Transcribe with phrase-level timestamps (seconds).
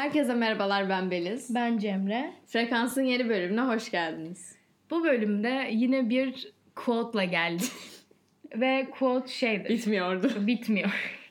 [0.00, 1.54] Herkese merhabalar ben Beliz.
[1.54, 2.32] Ben Cemre.
[2.46, 4.56] Frekansın yeni bölümüne hoş geldiniz.
[4.90, 7.66] Bu bölümde yine bir quote'la geldim.
[8.54, 9.68] Ve quote şeydir.
[9.68, 10.32] Bitmiyordu.
[10.46, 11.20] Bitmiyor.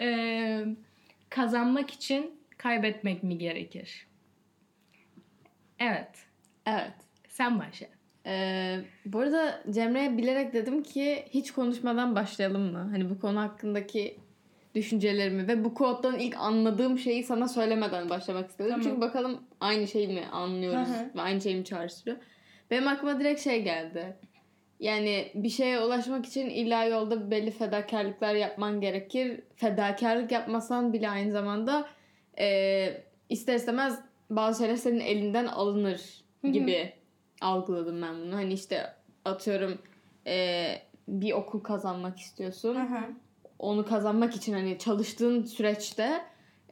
[0.00, 0.64] Ee,
[1.30, 4.06] kazanmak için kaybetmek mi gerekir?
[5.78, 6.10] Evet.
[6.66, 6.94] Evet.
[7.28, 7.86] Sen başla.
[8.26, 12.88] Ee, bu arada Cemre'ye bilerek dedim ki hiç konuşmadan başlayalım mı?
[12.92, 14.16] Hani bu konu hakkındaki
[14.76, 18.70] düşüncelerimi ve bu koddan ilk anladığım şeyi sana söylemeden başlamak istedim.
[18.70, 18.84] Tamam.
[18.84, 22.16] Çünkü bakalım aynı şeyi mi anlıyoruz ve aynı şeyi mi çağrıştırıyor.
[22.70, 24.16] Benim aklıma direkt şey geldi.
[24.80, 29.40] Yani bir şeye ulaşmak için illa yolda belli fedakarlıklar yapman gerekir.
[29.56, 31.88] Fedakarlık yapmasan bile aynı zamanda
[32.38, 36.92] e, ister istemez bazı şeyler senin elinden alınır gibi
[37.40, 38.34] algıladım ben bunu.
[38.34, 38.86] Hani işte
[39.24, 39.78] atıyorum
[40.26, 40.66] e,
[41.08, 42.74] bir okul kazanmak istiyorsun
[43.58, 46.22] onu kazanmak için hani çalıştığın süreçte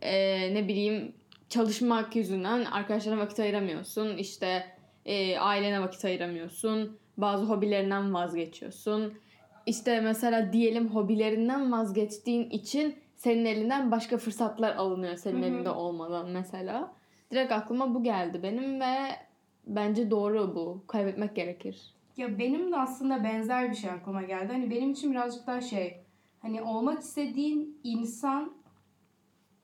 [0.02, 1.14] e, ne bileyim
[1.48, 4.16] çalışmak yüzünden arkadaşlarına vakit ayıramıyorsun.
[4.16, 4.64] İşte
[5.06, 6.98] e, ailene vakit ayıramıyorsun.
[7.16, 9.14] Bazı hobilerinden vazgeçiyorsun.
[9.66, 15.46] İşte mesela diyelim hobilerinden vazgeçtiğin için senin elinden başka fırsatlar alınıyor senin Hı hı.
[15.46, 16.92] elinde olmadan mesela.
[17.30, 18.96] Direkt aklıma bu geldi benim ve
[19.66, 20.84] bence doğru bu.
[20.86, 21.94] Kaybetmek gerekir.
[22.16, 24.52] Ya benim de aslında benzer bir şey aklıma geldi.
[24.52, 26.03] Hani benim için birazcık daha şey
[26.44, 28.52] hani olmak istediğin insan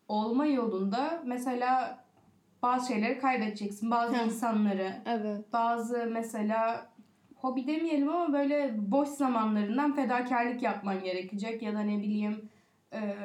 [0.09, 2.05] olma yolunda mesela
[2.63, 3.91] bazı şeyleri kaybedeceksin.
[3.91, 4.25] Bazı Hı.
[4.25, 5.53] insanları, Evet.
[5.53, 6.91] bazı mesela
[7.37, 12.49] hobi demeyelim ama böyle boş zamanlarından fedakarlık yapman gerekecek ya da ne bileyim
[12.93, 13.17] e,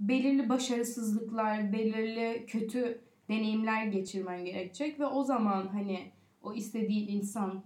[0.00, 7.64] belirli başarısızlıklar, belirli kötü deneyimler geçirmen gerekecek ve o zaman hani o istediğin insan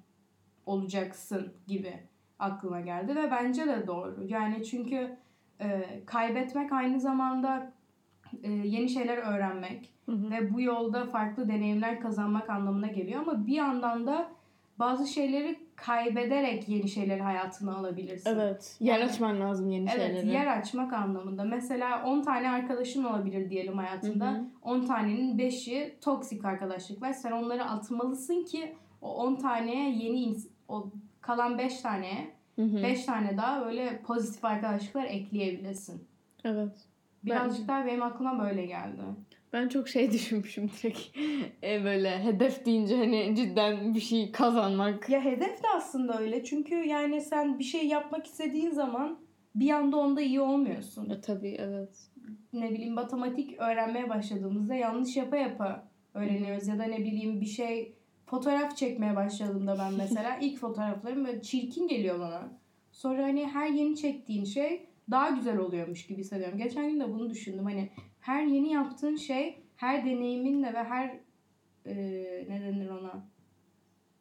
[0.67, 1.95] olacaksın gibi
[2.41, 4.25] aklıma geldi ve bence de doğru.
[4.27, 5.17] Yani çünkü
[5.61, 7.73] e, kaybetmek aynı zamanda
[8.43, 10.31] e, yeni şeyler öğrenmek Hı hı.
[10.31, 14.29] ve bu yolda farklı deneyimler kazanmak anlamına geliyor ama bir yandan da
[14.79, 18.31] bazı şeyleri kaybederek yeni şeyleri hayatına alabilirsin.
[18.31, 18.77] Evet.
[18.81, 20.27] Yer Yani- açman lazım yeni Evet, şeylere.
[20.33, 21.45] yer açmak anlamında.
[21.45, 24.31] Mesela 10 tane arkadaşın olabilir diyelim hayatında.
[24.31, 24.45] Hı hı.
[24.63, 27.13] 10 tanenin 5'i toksik arkadaşlıklar.
[27.13, 30.37] Sen onları atmalısın ki o 10 taneye yeni
[30.69, 32.31] o kalan 5 taneye
[32.69, 32.83] Hı.
[32.83, 36.05] 5 tane daha öyle pozitif arkadaşlıklar ekleyebilesin.
[36.45, 36.73] Evet.
[37.25, 39.03] Birazcık daha benim aklıma böyle geldi.
[39.53, 41.01] Ben çok şey düşünmüşüm direkt.
[41.63, 45.11] E böyle hedef deyince hani cidden bir şey kazanmak.
[45.11, 46.45] Ya hedef de aslında öyle.
[46.45, 49.19] Çünkü yani sen bir şey yapmak istediğin zaman
[49.55, 51.11] bir anda onda iyi olmuyorsun.
[51.11, 51.99] E tabii evet.
[52.53, 57.95] ne bileyim matematik öğrenmeye başladığımızda yanlış yapa yapa öğreniyoruz ya da ne bileyim bir şey
[58.31, 62.49] fotoğraf çekmeye başladığımda ben mesela ilk fotoğraflarım böyle çirkin geliyor bana.
[62.93, 66.59] Sonra hani her yeni çektiğin şey daha güzel oluyormuş gibi hissediyorum.
[66.59, 67.65] Geçen gün de bunu düşündüm.
[67.65, 67.91] Hani
[68.21, 71.21] her yeni yaptığın şey her deneyiminle ve her
[71.87, 71.95] e,
[72.49, 73.27] ne denir ona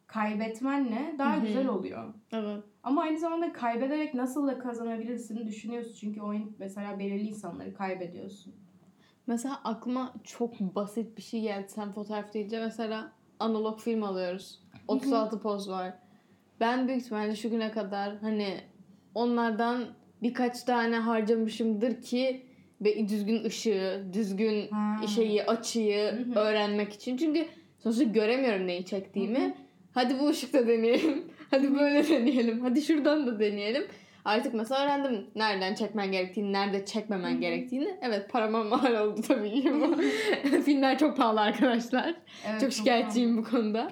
[0.06, 1.46] kaybetmenle daha Hı hı.
[1.46, 2.14] güzel oluyor.
[2.32, 2.64] Evet.
[2.82, 5.94] Ama aynı zamanda kaybederek nasıl da kazanabilirsin düşünüyorsun.
[6.00, 8.54] Çünkü oyun mesela belirli insanları kaybediyorsun.
[9.26, 12.60] Mesela aklıma çok basit bir şey geldi sen fotoğraf deyince.
[12.60, 14.60] Mesela analog film alıyoruz.
[14.88, 15.92] 36 poz var.
[16.60, 18.56] Ben büyük ihtimalle şu güne kadar hani
[19.14, 19.84] onlardan
[20.22, 22.46] birkaç tane harcamışımdır ki
[22.80, 25.06] ve düzgün ışığı, düzgün Ha.
[25.06, 27.16] şeyi, açıyı öğrenmek için.
[27.16, 27.46] Çünkü
[27.78, 29.54] sonuçta göremiyorum neyi çektiğimi.
[29.94, 31.24] Hadi bu ışıkta deneyelim.
[31.50, 32.60] Hadi böyle deneyelim.
[32.60, 33.86] Hadi şuradan da deneyelim.
[34.24, 37.98] Artık mesela öğrendim nereden çekmen gerektiğini, nerede çekmemen gerektiğini.
[38.02, 39.96] Evet parama mal oldu tabii ki bu.
[40.62, 42.14] Filmler çok pahalı arkadaşlar.
[42.50, 43.88] Evet, çok şikayetçiyim bu konuda.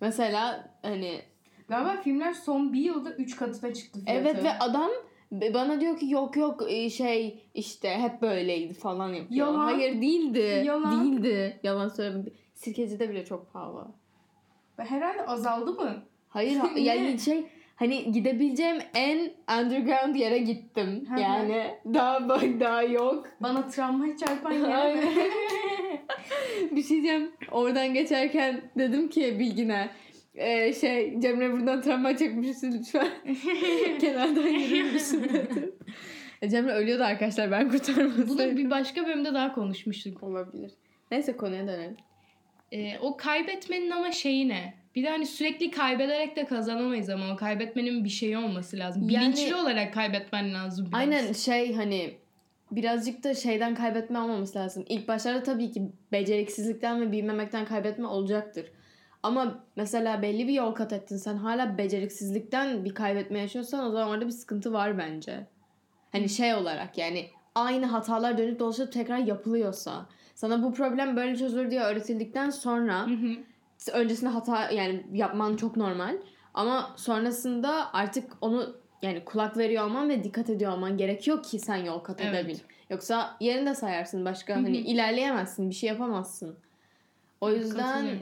[0.00, 1.20] Mesela hani
[1.68, 4.28] Galiba filmler son bir yılda 3 katına çıktı fiyatı.
[4.28, 4.90] evet ve adam
[5.32, 9.46] bana diyor ki yok yok e, şey işte hep böyleydi falan yapıyor.
[9.46, 9.64] Yalan.
[9.64, 10.62] Hayır değildi.
[10.66, 11.04] Yalan.
[11.04, 11.60] Değildi.
[11.62, 12.24] Yalan söyleme.
[12.54, 13.88] Sirkeci'de bile çok pahalı.
[14.76, 16.02] Herhalde azaldı mı?
[16.28, 17.46] Hayır yani şey
[17.78, 19.30] hani gidebileceğim en
[19.60, 21.04] underground yere gittim.
[21.08, 21.20] Hı hı.
[21.20, 23.26] yani daha bak daha yok.
[23.40, 24.96] Bana travma çarpan yer
[26.70, 27.30] bir şey diyeceğim.
[27.50, 29.90] Oradan geçerken dedim ki Bilgin'e
[30.34, 33.08] e, şey Cemre buradan travma çekmişsin lütfen.
[34.00, 35.74] Kenardan yürür müsün dedim.
[36.42, 38.28] E, Cemre ölüyordu arkadaşlar ben kurtarmasaydım.
[38.28, 40.22] Bunu bir başka bölümde daha konuşmuştuk.
[40.22, 40.70] olabilir.
[41.10, 41.96] Neyse konuya dönelim.
[42.72, 44.74] Ee, o kaybetmenin ama şeyi ne?
[44.98, 49.10] Bir de hani sürekli kaybederek de kazanamayız ama o kaybetmenin bir şeyi olması lazım.
[49.10, 51.00] Yani- Bilinçli olarak kaybetmen lazım biraz.
[51.00, 52.14] Aynen şey hani
[52.70, 54.84] birazcık da şeyden kaybetme olmaması lazım.
[54.88, 58.66] İlk başlarda tabii ki beceriksizlikten ve bilmemekten kaybetme olacaktır.
[59.22, 61.16] Ama mesela belli bir yol kat ettin.
[61.16, 65.46] Sen hala beceriksizlikten bir kaybetme yaşıyorsan o zaman orada bir sıkıntı var bence.
[66.12, 70.06] Hani şey olarak yani aynı hatalar dönüp dolaşıp tekrar yapılıyorsa.
[70.34, 73.30] sana bu problem böyle çözülür diye öğretildikten sonra Hı hı.
[73.92, 76.16] Öncesinde hata yani yapman çok normal
[76.54, 81.76] ama sonrasında artık onu yani kulak veriyor olman ve dikkat ediyor olman gerekiyor ki sen
[81.76, 82.34] yol kat Evet.
[82.34, 82.58] edebil.
[82.90, 84.62] Yoksa yerinde sayarsın başka Hı hı.
[84.62, 86.58] hani ilerleyemezsin bir şey yapamazsın.
[87.40, 88.18] O yüzden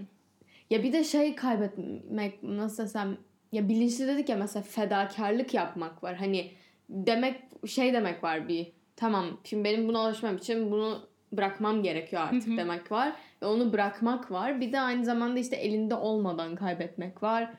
[0.70, 3.16] ya bir de şey kaybetmek nasıl desem
[3.52, 6.16] ya bilinçli dedik ya mesela fedakarlık yapmak var.
[6.16, 6.52] Hani
[6.88, 12.46] demek şey demek var bir tamam şimdi benim buna ulaşmam için bunu bırakmam gerekiyor artık
[12.46, 12.56] Hı hı.
[12.56, 13.12] demek var.
[13.42, 14.60] Ve onu bırakmak var.
[14.60, 17.50] Bir de aynı zamanda işte elinde olmadan kaybetmek var.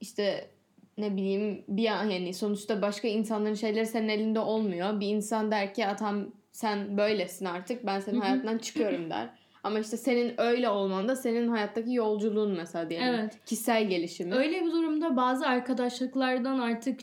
[0.00, 0.50] İşte
[0.98, 5.00] ne bileyim bir an yani sonuçta başka insanların şeyleri senin elinde olmuyor.
[5.00, 9.28] Bir insan der ki atam sen böylesin artık ben senin hayatından çıkıyorum der.
[9.62, 13.08] Ama işte senin öyle olman da senin hayattaki yolculuğun mesela diyelim.
[13.08, 13.38] Evet.
[13.46, 14.34] Kişisel gelişimi.
[14.34, 17.00] Öyle bir durumda bazı arkadaşlıklardan artık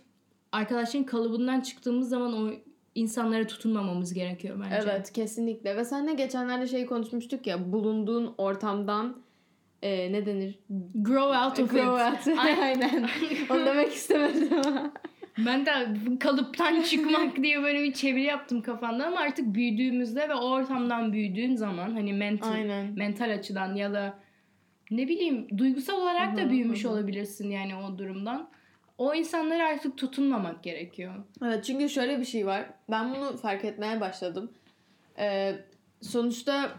[0.51, 2.51] arkadaşın kalıbından çıktığımız zaman o
[2.97, 4.75] insanlara tutunmamamız gerekiyor bence.
[4.83, 5.75] Evet kesinlikle.
[5.75, 9.17] Ve seninle geçenlerde şey konuşmuştuk ya bulunduğun ortamdan
[9.81, 10.59] e, ne denir?
[10.95, 12.27] Grow out of Grow it.
[12.27, 12.39] out.
[12.61, 13.09] Aynen.
[13.49, 14.49] Onu demek istemedim.
[15.45, 15.71] Ben de
[16.19, 21.55] kalıptan çıkmak diye böyle bir çeviri yaptım kafamda ama artık büyüdüğümüzde ve o ortamdan büyüdüğün
[21.55, 22.93] zaman hani mental, Aynen.
[22.97, 24.19] mental açıdan ya da
[24.91, 28.49] ne bileyim duygusal olarak da büyümüş olabilirsin yani o durumdan.
[28.97, 31.13] O insanlara artık tutunmamak gerekiyor.
[31.45, 32.65] Evet çünkü şöyle bir şey var.
[32.91, 34.51] Ben bunu fark etmeye başladım.
[35.19, 35.55] Ee,
[36.01, 36.71] sonuçta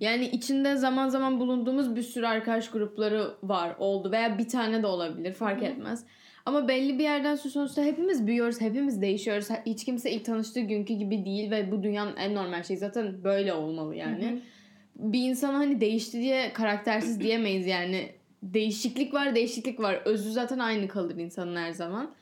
[0.00, 4.86] yani içinde zaman zaman bulunduğumuz bir sürü arkadaş grupları var, oldu veya bir tane de
[4.86, 6.04] olabilir fark Hı etmez.
[6.46, 9.48] Ama belli bir yerden sonra sonuçta hepimiz büyüyoruz, hepimiz değişiyoruz.
[9.66, 13.52] Hiç kimse ilk tanıştığı günkü gibi değil ve bu dünyanın en normal şeyi zaten böyle
[13.52, 14.26] olmalı yani.
[14.26, 15.12] Hı hı.
[15.12, 18.17] bir insana hani değişti diye karaktersiz diyemeyiz yani.
[18.42, 20.02] Değişiklik var, değişiklik var.
[20.04, 22.14] Özü zaten aynı kalır insanın her zaman.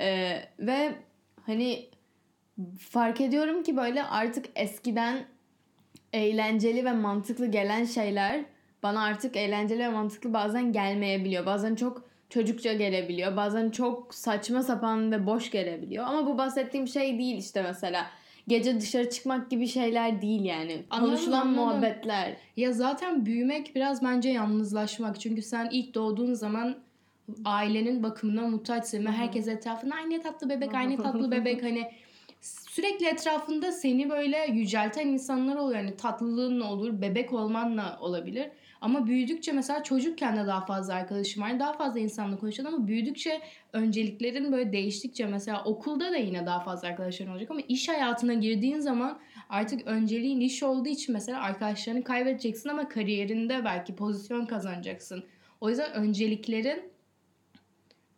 [0.00, 0.94] Ee, ve
[1.42, 1.90] hani
[2.78, 5.26] fark ediyorum ki böyle artık eskiden
[6.12, 8.44] eğlenceli ve mantıklı gelen şeyler
[8.82, 11.46] bana artık eğlenceli ve mantıklı bazen gelmeyebiliyor.
[11.46, 13.36] Bazen çok çocukça gelebiliyor.
[13.36, 16.04] Bazen çok saçma sapan ve boş gelebiliyor.
[16.04, 18.06] Ama bu bahsettiğim şey değil işte mesela.
[18.48, 20.82] Gece dışarı çıkmak gibi şeyler değil yani.
[20.90, 21.54] Anladım, Konuşulan anladım.
[21.54, 22.36] muhabbetler.
[22.56, 25.20] Ya zaten büyümek biraz bence yalnızlaşmak.
[25.20, 26.76] Çünkü sen ilk doğduğun zaman
[27.44, 31.90] ailenin bakımına muhtaçsın ve herkes etrafında ay ne tatlı bebek, ay ne tatlı bebek hani
[32.40, 35.78] sürekli etrafında seni böyle yücelten insanlar oluyor.
[35.78, 38.48] Yani tatlılığınla olur, bebek olmanla olabilir.
[38.80, 41.60] Ama büyüdükçe mesela çocukken de daha fazla arkadaşım var.
[41.60, 43.40] Daha fazla insanla konuşuyorsun ama büyüdükçe
[43.72, 48.78] önceliklerin böyle değiştikçe mesela okulda da yine daha fazla arkadaşların olacak ama iş hayatına girdiğin
[48.80, 49.18] zaman
[49.48, 55.24] artık önceliğin iş olduğu için mesela arkadaşlarını kaybedeceksin ama kariyerinde belki pozisyon kazanacaksın.
[55.60, 56.95] O yüzden önceliklerin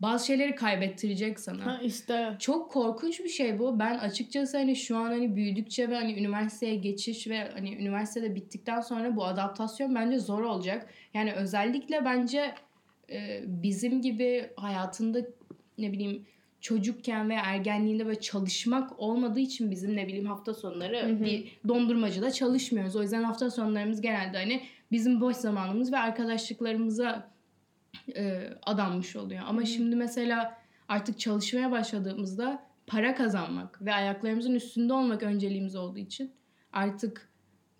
[0.02, 1.66] bazı şeyleri kaybettirecek sana.
[1.66, 2.36] Ha işte.
[2.38, 3.78] Çok korkunç bir şey bu.
[3.78, 8.80] Ben açıkçası hani şu an hani büyüdükçe ve hani üniversiteye geçiş ve hani üniversitede bittikten
[8.80, 10.90] sonra bu adaptasyon bence zor olacak.
[11.14, 12.54] Yani özellikle bence
[13.10, 15.18] e, bizim gibi hayatında
[15.78, 16.26] ne bileyim
[16.60, 21.24] çocukken veya ergenliğinde böyle çalışmak olmadığı için bizim ne bileyim hafta sonları Hı hı.
[21.24, 22.96] bir dondurmacıda çalışmıyoruz.
[22.96, 24.62] O yüzden hafta sonlarımız genelde hani
[24.92, 27.30] bizim boş zamanımız ve arkadaşlıklarımıza
[28.16, 29.42] e, adanmış oluyor.
[29.46, 30.58] Ama şimdi mesela
[30.88, 36.32] artık çalışmaya başladığımızda para kazanmak ve ayaklarımızın üstünde olmak önceliğimiz olduğu için
[36.72, 37.28] artık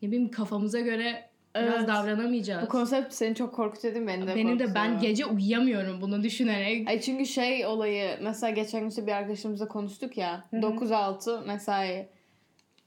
[0.03, 1.89] ne bileyim kafamıza göre biraz Evet.
[1.89, 2.67] davranamayacağız.
[2.67, 4.13] Bu konsept seni çok korkutuyor değil mi?
[4.13, 6.89] Beni de Benim de ben gece uyuyamıyorum bunu düşünerek.
[6.89, 10.61] Ay çünkü şey olayı mesela geçen gün işte bir arkadaşımızla konuştuk ya Hı hı.
[10.61, 12.09] 9-6 mesai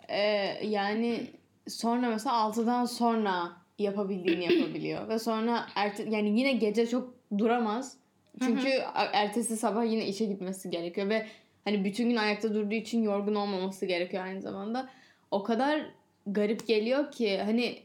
[0.09, 1.27] Ee, yani
[1.67, 3.51] sonra mesela 6'dan sonra
[3.81, 7.97] yapabildiğini yapabiliyor ve sonra erte, yani yine gece çok duramaz
[8.43, 11.25] çünkü a- ertesi sabah yine işe gitmesi gerekiyor ve
[11.65, 14.89] hani bütün gün ayakta durduğu için yorgun olmaması gerekiyor aynı zamanda
[15.31, 15.85] o kadar
[16.25, 17.79] garip geliyor ki hani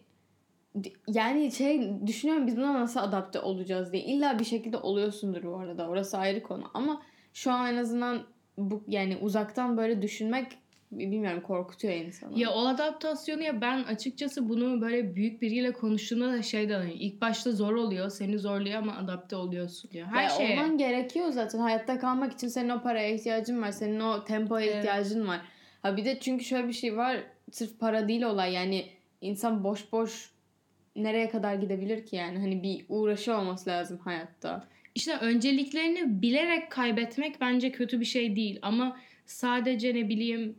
[1.09, 4.05] yani şey düşünüyorum biz buna nasıl adapte olacağız diye.
[4.05, 5.89] İlla bir şekilde oluyorsundur bu arada.
[5.89, 6.71] Orası ayrı konu.
[6.75, 7.03] Ama
[7.35, 8.23] şu an en azından
[8.59, 10.47] bu yani uzaktan böyle düşünmek
[10.93, 12.39] bilmiyorum korkutuyor insanı.
[12.39, 17.21] Ya o adaptasyonu ya ben açıkçası bunu böyle büyük biriyle konuştuğumda da şeyden hani ilk
[17.21, 18.11] başta zor oluyor.
[18.11, 20.07] Seni zorluyor ama adapte oluyorsun diyor.
[20.07, 20.53] Her Ve şeye.
[20.61, 21.59] olman gerekiyor zaten.
[21.59, 23.71] Hayatta kalmak için senin o paraya ihtiyacın var.
[23.73, 24.77] Senin o tempoya Evet.
[24.77, 25.41] ihtiyacın var.
[25.83, 27.17] Ha bir de çünkü şöyle bir şey var.
[27.51, 28.53] Sırf para değil olay.
[28.53, 28.87] Yani
[29.21, 30.31] insan boş boş
[30.97, 32.39] nereye kadar gidebilir ki yani?
[32.39, 34.69] Hani bir uğraşı olması lazım hayatta.
[34.95, 40.57] İşte önceliklerini bilerek kaybetmek bence kötü bir şey değil ama sadece ne bileyim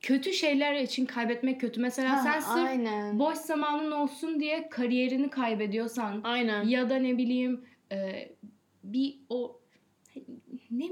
[0.00, 1.80] kötü şeyler için kaybetmek kötü.
[1.80, 3.18] Mesela Ha, sen sırf aynen.
[3.18, 6.64] boş zamanın olsun diye kariyerini kaybediyorsan Aynen.
[6.64, 8.28] ya da ne bileyim e,
[8.84, 9.60] bir o
[10.70, 10.84] ne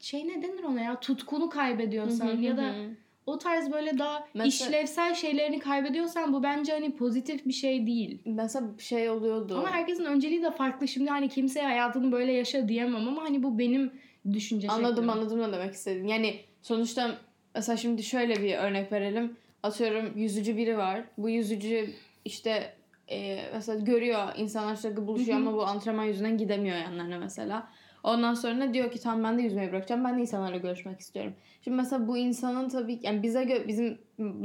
[0.00, 2.90] şey ne denir ona ya tutkunu kaybediyorsan Hı hı ya da hı.
[3.26, 8.22] o tarz böyle daha Mesela- işlevsel şeylerini kaybediyorsan bu bence hani pozitif bir şey değil.
[8.24, 9.58] Mesela şey oluyordu.
[9.58, 10.88] Ama herkesin önceliği de farklı.
[10.88, 13.92] Şimdi hani kimseye hayatını böyle yaşa diyemem ama hani bu benim
[14.32, 15.10] düşünce Anladım şeklim.
[15.10, 16.06] anladım ne demek istedin.
[16.06, 17.18] Yani sonuçta
[17.58, 19.36] mesela şimdi şöyle bir örnek verelim.
[19.62, 21.04] Atıyorum yüzücü biri var.
[21.18, 21.90] Bu yüzücü
[22.24, 22.72] işte
[23.10, 27.68] e, mesela görüyor insanlar sürekli buluşuyor ama bu antrenman yüzünden gidemiyor yanlarına mesela.
[28.02, 30.04] Ondan sonra diyor ki tamam ben de yüzmeyi bırakacağım.
[30.04, 31.34] Ben de insanlarla görüşmek istiyorum.
[31.64, 33.98] Şimdi mesela bu insanın tabii yani bize gö- bizim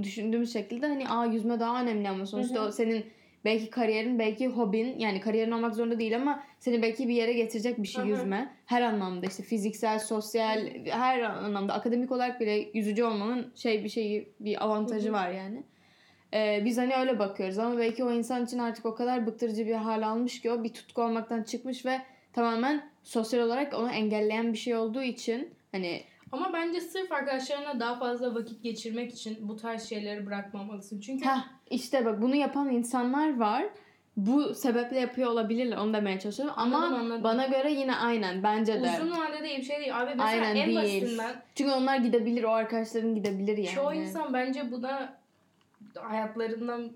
[0.03, 2.67] düşündüğümüz şekilde hani aa yüzme daha önemli ama sonuçta Hı hı.
[2.67, 3.05] o senin
[3.45, 7.77] belki kariyerin belki hobin yani kariyerin olmak zorunda değil ama seni belki bir yere getirecek
[7.81, 8.09] bir şey Hı hı.
[8.09, 8.53] yüzme.
[8.65, 14.29] Her anlamda işte fiziksel, sosyal her anlamda akademik olarak bile yüzücü olmanın şey bir şeyi
[14.39, 15.13] bir avantajı Hı hı.
[15.13, 15.63] var yani.
[16.33, 19.73] Ee, biz hani öyle bakıyoruz ama belki o insan için artık o kadar bıktırıcı bir
[19.73, 22.01] hal almış ki o bir tutku olmaktan çıkmış ve
[22.33, 26.03] tamamen sosyal olarak onu engelleyen bir şey olduğu için hani
[26.33, 30.99] Ama bence sırf arkadaşlarına daha fazla vakit geçirmek için bu tarz şeyleri bırakmamalısın.
[30.99, 33.63] Çünkü Heh, işte bak bunu yapan insanlar var.
[34.17, 36.53] Bu sebeple yapıyor olabilirler onu demeye çalışıyorum.
[36.57, 37.23] Ama Anladım, anladım.
[37.23, 38.91] bana göre yine aynen bence de.
[39.01, 40.01] uzun vadede iyi bir şey değil.
[40.01, 40.77] Abi mesela Aynen en değil.
[40.77, 43.75] basitinden Çünkü onlar gidebilir, o arkadaşların gidebilir yani.
[43.75, 45.17] çoğu insan bence buna
[45.95, 46.91] hayatlarından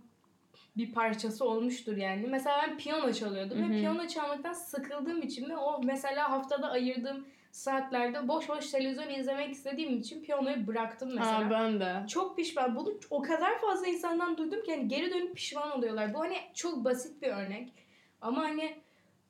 [0.77, 2.27] bir parçası olmuştur yani.
[2.27, 3.69] Mesela ben piyano çalıyordum Hı hı.
[3.69, 7.25] ve piyano çalmaktan sıkıldığım için ve o mesela haftada ayırdığım
[7.57, 11.37] saatlerde boş boş televizyon izlemek istediğim için piyanoyu bıraktım mesela.
[11.37, 12.07] Aa, ben de.
[12.07, 12.75] Çok pişman.
[12.75, 16.13] Bunu o kadar fazla insandan duydum ki hani geri dönüp pişman oluyorlar.
[16.13, 17.73] Bu hani çok basit bir örnek.
[18.21, 18.75] Ama hani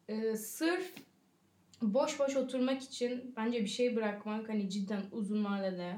[0.07, 0.93] e, sırf
[1.81, 5.97] boş boş oturmak için bence bir şey bırakmak hani cidden uzun vadede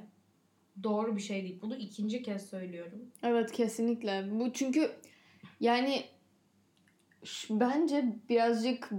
[0.83, 1.59] doğru bir şey değil.
[1.61, 3.11] Bunu ikinci kez söylüyorum.
[3.23, 4.27] Evet kesinlikle.
[4.31, 4.91] Bu çünkü
[5.59, 6.03] yani
[7.49, 8.89] bence birazcık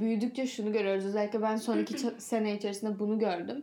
[0.00, 1.06] büyüdükçe şunu görüyoruz.
[1.06, 3.62] Özellikle ben son iki sene içerisinde bunu gördüm.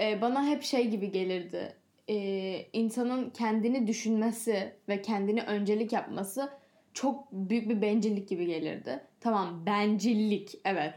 [0.00, 1.74] Ee, bana hep şey gibi gelirdi.
[2.08, 6.48] Ee, insanın kendini düşünmesi ve kendini öncelik yapması
[6.94, 9.00] çok büyük bir bencillik gibi gelirdi.
[9.20, 10.94] Tamam bencillik evet.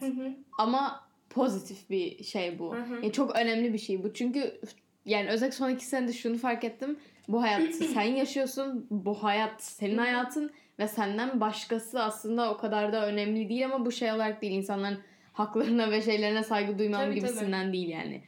[0.60, 2.76] Ama pozitif bir şey bu.
[2.76, 2.94] Hı hı.
[2.94, 4.14] Yani çok önemli bir şey bu.
[4.14, 4.60] Çünkü
[5.06, 7.00] yani özellikle son iki senede şunu fark ettim.
[7.28, 8.88] Bu hayatı sen yaşıyorsun.
[8.90, 10.06] Bu hayat senin Hı hı.
[10.06, 10.52] hayatın.
[10.84, 14.54] Ve senden başkası aslında o kadar da önemli değil ama bu şey olarak değil.
[14.54, 15.00] insanların
[15.34, 18.22] haklarına ve şeylerine saygı duymam Tabii, gibisinden değil yani.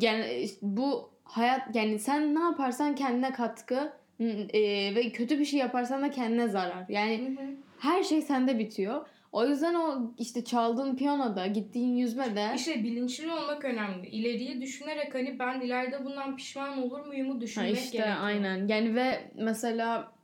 [0.00, 6.02] Yani bu hayat yani sen ne yaparsan kendine katkı e, ve kötü bir şey yaparsan
[6.02, 6.84] da kendine zarar.
[6.88, 7.38] Yani
[7.78, 9.06] her şey sende bitiyor.
[9.32, 14.06] O yüzden o işte çaldığın piyanoda, gittiğin yüzmede İşte bilinçli olmak önemli.
[14.06, 18.16] İleriyi düşünerek hani ben ileride bundan pişman olur muyumu Ha düşünmek işte gerekiyor.
[18.20, 18.68] aynen.
[18.68, 20.14] Yani ve mesela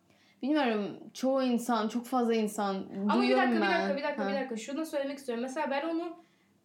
[0.42, 2.74] bilmiyorum çoğu insan, çok fazla insan
[3.08, 3.72] Ama bir dakika, bir ben.
[3.72, 4.28] dakika, bir dakika, Ha.
[4.28, 4.56] bir dakika.
[4.56, 5.42] Şunu söylemek istiyorum.
[5.42, 6.16] Mesela ben onu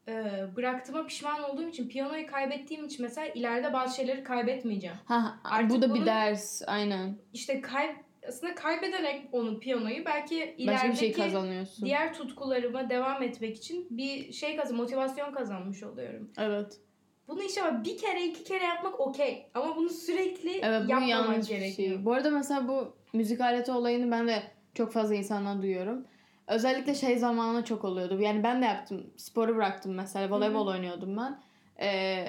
[0.08, 0.24] e,
[0.56, 4.96] bıraktığıma pişman olduğum için, piyanoyu kaybettiğim için mesela ileride bazı şeyleri kaybetmeyeceğim.
[5.06, 7.18] Ha, Artık bu da bunu- bir ders aynen.
[7.34, 7.96] İşte kay,
[8.28, 11.86] aslında kaybederek onu piyanoyu belki bir ilerideki şey kazanıyorsun.
[11.86, 16.32] diğer tutkularıma devam etmek için bir şey kazan, motivasyon kazanmış oluyorum.
[16.38, 16.80] Evet.
[17.28, 19.48] Bunu işte bir kere iki kere yapmak okey.
[19.54, 21.90] Ama bunu sürekli Evet bu yapmamak yanlış bir gerekiyor.
[21.98, 22.06] şey.
[22.06, 24.44] Bu arada mesela bu müzik aleti olayını ben de
[24.74, 26.06] çok fazla insandan duyuyorum.
[26.48, 28.22] Özellikle şey zamanı çok oluyordu.
[28.22, 29.14] Yani ben de yaptım.
[29.18, 30.32] Sporu bıraktım mesela.
[30.32, 31.42] Voleybol oynuyordum ben.
[31.82, 32.26] Ee,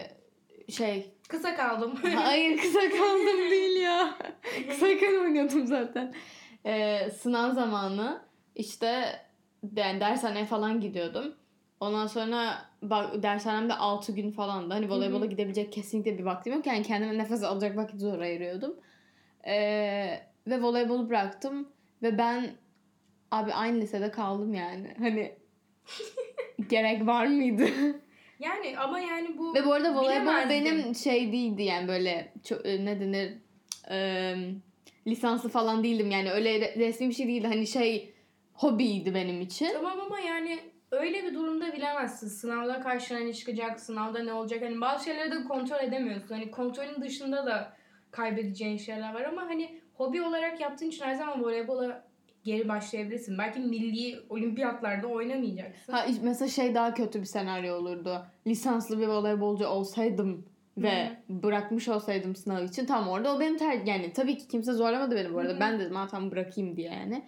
[0.68, 1.94] şey Kısa kaldım.
[2.14, 4.14] Hayır kısa kaldım değil ya.
[4.68, 6.14] Kısayken oynuyordum zaten.
[6.66, 8.22] Ee, sınav zamanı
[8.54, 9.20] işte
[9.76, 11.34] yani dershaneye falan gidiyordum.
[11.80, 14.74] Ondan sonra bak, dershanemde 6 gün falandı.
[14.74, 16.66] Hani voleybola gidebilecek kesinlikle bir vaktim yok.
[16.66, 18.76] Yani kendime nefes alacak vakit zor ayırıyordum.
[19.46, 21.68] Ee, ve voleybolu bıraktım.
[22.02, 22.50] Ve ben
[23.30, 24.94] abi aynı lisede kaldım yani.
[24.98, 25.32] Hani
[26.68, 27.66] gerek var mıydı?
[28.40, 30.50] Yani ama yani bu Ve bu arada voleybol bilemezdim.
[30.50, 33.32] benim şey değildi yani böyle çok, e, ne denir
[33.90, 34.34] e,
[35.06, 38.14] lisanslı falan değildim yani öyle re- resmi bir şey değildi hani şey
[38.54, 39.68] hobiydi benim için.
[39.72, 40.58] Tamam ama yani
[40.90, 42.28] öyle bir durumda bilemezsin.
[42.28, 44.62] Sınavda karşına ne çıkacak, sınavda ne olacak.
[44.62, 46.28] Hani bazı şeyleri de kontrol edemiyorsun.
[46.34, 47.76] Hani kontrolün dışında da
[48.10, 52.04] kaybedeceğin şeyler var ama hani hobi olarak yaptığın için her zaman voleybola
[52.44, 53.38] geri başlayabilirsin.
[53.38, 55.92] Belki milli olimpiyatlarda oynamayacaksın.
[55.92, 58.26] Ha mesela şey daha kötü bir senaryo olurdu.
[58.46, 60.44] Lisanslı bir voleybolcu olsaydım
[60.78, 65.16] ve bırakmış olsaydım sınav için tam orada o benim ter yani tabii ki kimse zorlamadı
[65.16, 65.52] beni bu arada.
[65.52, 65.60] Hı.
[65.60, 67.24] Ben dedim ha tamam bırakayım diye yani.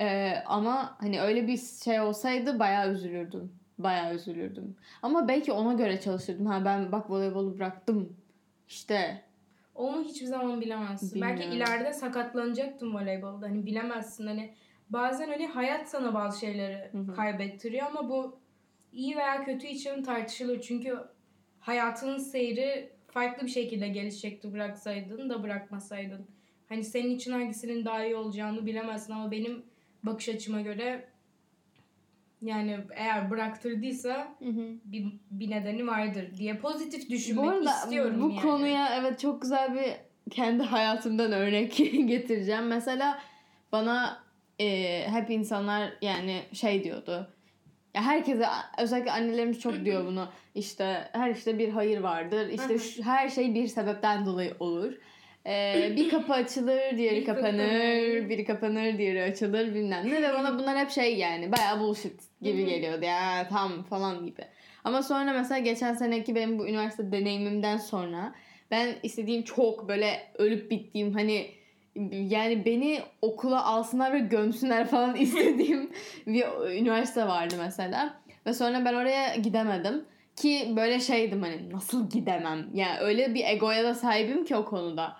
[0.00, 3.52] Ee, ama hani öyle bir şey olsaydı bayağı üzülürdüm.
[3.78, 4.76] Bayağı üzülürdüm.
[5.02, 6.46] Ama belki ona göre çalışırdım.
[6.46, 8.16] Ha ben bak voleybolu bıraktım.
[8.68, 9.22] İşte
[9.78, 11.20] Onu hiçbir zaman bilemezsin.
[11.20, 11.56] Belki Bilmiyorum.
[11.72, 13.46] ileride sakatlanacaktın voleybolda.
[13.46, 14.26] Hani bilemezsin.
[14.26, 14.54] Hani
[14.90, 17.14] bazen hani hayat sana bazı şeyleri Hı hı.
[17.14, 18.38] kaybettiriyor ama bu
[18.92, 20.60] iyi veya kötü için tartışılır.
[20.60, 20.98] Çünkü
[21.60, 26.26] hayatının seyri farklı bir şekilde gelişecekti bıraksaydın da bırakmasaydın.
[26.68, 29.62] Hani senin için hangisinin daha iyi olacağını bilemezsin ama benim
[30.02, 31.08] bakış açıma göre
[32.42, 34.66] yani eğer bıraktırdıysa Hı hı.
[34.84, 38.40] bir, bir nedeni vardır diye pozitif düşünmek Bu arada istiyorum bu yani.
[38.42, 39.92] konuya evet çok güzel bir
[40.30, 41.76] kendi hayatımdan örnek
[42.08, 42.66] getireceğim.
[42.66, 43.18] Mesela
[43.72, 44.18] bana
[44.60, 47.28] e, hep insanlar yani şey diyordu.
[47.94, 48.46] Ya herkese
[48.78, 50.28] özellikle annelerimiz çok diyor bunu.
[50.54, 52.48] İşte her işte bir hayır vardır.
[52.48, 54.92] İşte şu- her şey bir sebepten dolayı olur.
[55.48, 60.78] E, bir kapı açılır, diğeri kapanır, biri kapanır, diğeri açılır bilmem ne ve bana bunlar
[60.78, 64.42] hep şey yani bayağı bullshit gibi geliyordu ya tam falan gibi.
[64.84, 68.34] Ama sonra mesela geçen seneki benim bu üniversite deneyimimden sonra
[68.70, 71.50] ben istediğim çok böyle ölüp bittiğim hani
[72.10, 75.90] yani beni okula alsınlar ve gömsünler falan istediğim
[76.26, 76.44] bir
[76.80, 78.14] üniversite vardı mesela.
[78.46, 80.04] Ve sonra ben oraya gidemedim.
[80.36, 82.66] Ki böyle şeydim hani nasıl gidemem?
[82.74, 85.16] Yani öyle bir egoya da sahibim ki o konuda.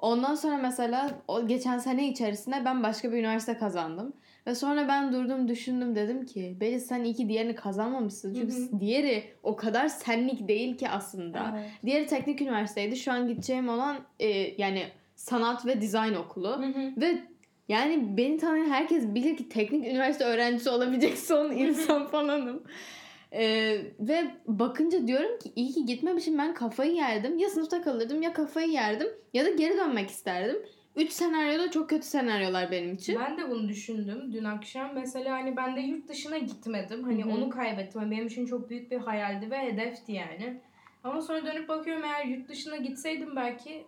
[0.00, 4.12] Ondan sonra mesela o geçen sene içerisinde ben başka bir üniversite kazandım.
[4.46, 8.34] Ve sonra ben durdum düşündüm dedim ki Beli sen iyi ki diğerini kazanmamışsın.
[8.34, 11.54] Çünkü Hı diğeri o kadar senlik değil ki aslında.
[11.54, 11.70] Evet.
[11.86, 12.96] Diğeri teknik üniversiteydi.
[12.96, 14.28] Şu an gideceğim olan e,
[14.62, 14.82] yani
[15.16, 16.58] sanat ve dizayn okulu.
[16.58, 17.00] Hı hı.
[17.00, 17.18] Ve
[17.68, 22.62] yani beni tanıyan herkes bilir ki teknik üniversite öğrencisi olabilecek son insan falanım.
[23.32, 27.38] Ee, ve bakınca diyorum ki iyi ki gitmemişim ben kafayı yerdim.
[27.38, 30.56] Ya sınıfta kalırdım ya kafayı yerdim ya da geri dönmek isterdim.
[30.96, 33.18] Üç senaryoda çok kötü senaryolar benim için.
[33.20, 34.94] Ben de bunu düşündüm dün akşam.
[34.94, 37.02] Mesela hani ben de yurt dışına gitmedim.
[37.04, 37.32] Hani Hı hı.
[37.34, 38.00] onu kaybettim.
[38.00, 40.60] Hani Benim için çok büyük bir hayaldi ve hedefti yani.
[41.04, 43.84] Ama sonra dönüp bakıyorum eğer yurt dışına gitseydim belki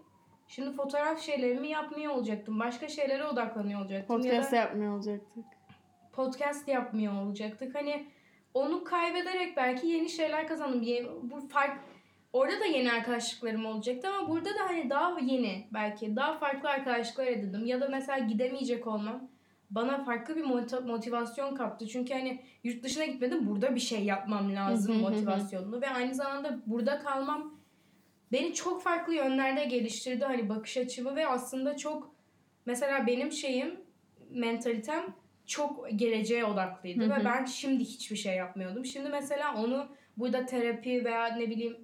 [0.49, 2.61] şimdi fotoğraf şeylerimi yapmıyor olacaktım.
[2.61, 4.17] Başka şeylere odaklanıyor olacaktım.
[4.17, 5.45] ya Podcast da yapmıyor olacaktık.
[6.13, 7.75] podcast yapmıyor olacaktık.
[7.75, 8.07] Hani
[8.55, 10.83] onu kaybederek belki yeni şeyler kazandım.
[11.23, 11.79] Bu fark
[12.33, 17.27] Orada da yeni arkadaşlıklarım olacaktı ama burada da hani daha yeni belki daha farklı arkadaşlıklar
[17.27, 17.67] edindim.
[17.67, 19.29] Ya da mesela gidemeyecek olmam
[19.71, 21.87] bana farklı bir moti- motivasyon kattı.
[21.89, 26.99] Çünkü hani yurt dışına gitmedim burada bir şey yapmam lazım motivasyonunu ve aynı zamanda burada
[26.99, 27.55] kalmam
[28.33, 32.15] beni çok farklı yönlerde geliştirdi hani bakış açımı ve aslında çok
[32.67, 33.81] mesela benim şeyim
[34.31, 35.15] mentalitem
[35.47, 38.85] çok geleceğe odaklıydı ve ben şimdi hiçbir şey yapmıyordum.
[38.85, 41.77] Şimdi mesela onu burada terapi veya ne bileyim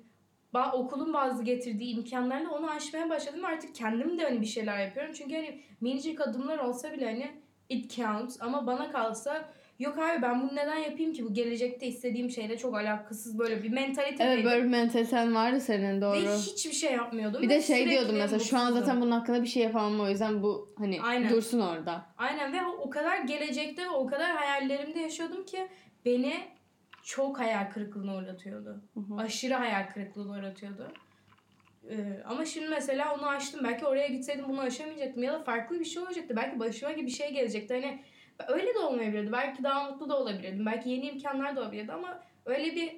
[0.54, 3.44] ba- okulun bazı getirdiği imkanlarla onu aşmaya başladım.
[3.44, 5.12] Artık kendim de hani bir şeyler yapıyorum.
[5.14, 7.32] Çünkü hani minicik adımlar olsa bile hani
[7.68, 12.30] it counts ama bana kalsa yok abi ben bunu neden yapayım ki bu gelecekte istediğim
[12.30, 16.16] şeyle çok alakasız böyle bir mentalite Evet böyle bir mentaliten vardı senin doğru.
[16.16, 17.42] ve hiçbir şey yapmıyordum.
[17.42, 20.42] Bir de şey diyordum mesela şu an zaten bunun hakkında bir şey yapamam o yüzden
[20.42, 21.30] bu hani Aynen.
[21.30, 22.06] dursun orada.
[22.18, 25.68] Aynen ve o kadar gelecekte ve o kadar hayallerimde yaşıyordum ki
[26.04, 26.34] beni
[27.02, 28.82] çok hayal kırıklığına uğratıyordu.
[28.94, 29.20] Hı hı.
[29.20, 30.92] Aşırı hayal kırıklığına uğratıyordu.
[31.90, 33.60] Ee, ama şimdi mesela onu açtım.
[33.64, 35.22] Belki oraya gitseydim bunu aşamayacaktım.
[35.22, 36.36] Ya da farklı bir şey olacaktı.
[36.36, 37.74] Belki başıma gibi bir şey gelecekti.
[37.74, 38.02] Hani
[38.48, 39.32] öyle de olmayabilirdi.
[39.32, 40.66] Belki daha mutlu da olabilirdim.
[40.66, 42.96] Belki yeni imkanlar da olabilirdi ama öyle bir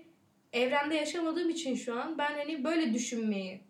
[0.52, 3.60] evrende yaşamadığım için şu an ben hani böyle düşünmeyi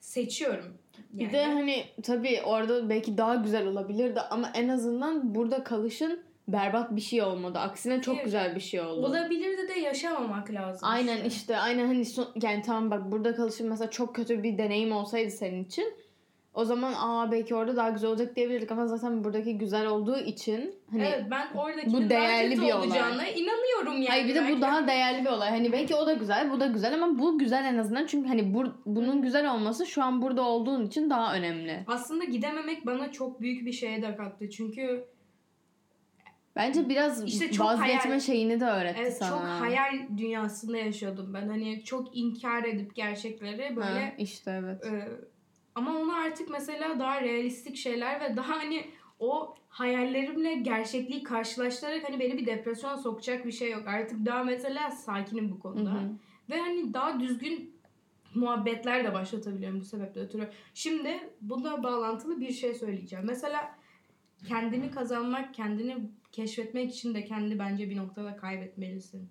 [0.00, 0.78] seçiyorum.
[1.12, 6.96] Bir de hani tabii orada belki daha güzel olabilirdi ama en azından burada kalışın berbat
[6.96, 7.58] bir şey olmadı.
[7.58, 8.24] Aksine çok Evet.
[8.24, 9.06] güzel bir şey oldu.
[9.06, 10.88] olabilirdi de yaşamamak lazım.
[10.88, 11.26] Aynen işte.
[11.28, 15.30] işte aynen hani son, yani tamam bak burada kalışın mesela çok kötü bir deneyim olsaydı
[15.30, 15.94] senin için
[16.54, 20.74] o zaman aa belki orada daha güzel olacak diyebilirdik ama zaten buradaki güzel olduğu için
[20.90, 22.72] hani evet ben oradaki bu değerli bir olay.
[22.72, 24.06] olacağına inanıyorum yani.
[24.08, 25.50] Hayır bir de Belki- bu daha değerli bir olay.
[25.50, 28.54] Hani belki o da güzel, bu da güzel ama bu güzel en azından çünkü hani
[28.54, 31.84] bu, bunun güzel olması şu an burada olduğun için daha önemli.
[31.86, 34.50] Aslında gidememek bana çok büyük bir şeye de kattı.
[34.50, 35.04] Çünkü
[36.56, 39.30] Bence biraz İşte çok vazgeçme hayal- şeyini de öğretti evet, sana.
[39.30, 41.48] çok hayal dünyasında yaşıyordum ben.
[41.48, 44.86] Hani çok inkar edip gerçekleri Ha, böyle işte evet.
[44.86, 45.08] e,
[45.74, 52.20] ama onu artık mesela daha realistik şeyler ve daha hani o hayallerimle gerçekliği karşılaştırarak hani
[52.20, 53.82] beni bir depresyona sokacak bir şey yok.
[53.86, 55.90] Artık daha mesela sakinim bu Hı konuda.
[55.92, 56.10] hı.
[56.50, 57.74] Ve hani daha düzgün
[58.34, 60.48] muhabbetler de başlatabiliyorum bu sebeple ötürü.
[60.74, 63.24] Şimdi buna bağlantılı bir şey söyleyeceğim.
[63.26, 63.78] Mesela
[64.48, 69.28] kendini kazanmak, kendini keşfetmek için de kendi bence bir noktada kaybetmelisin.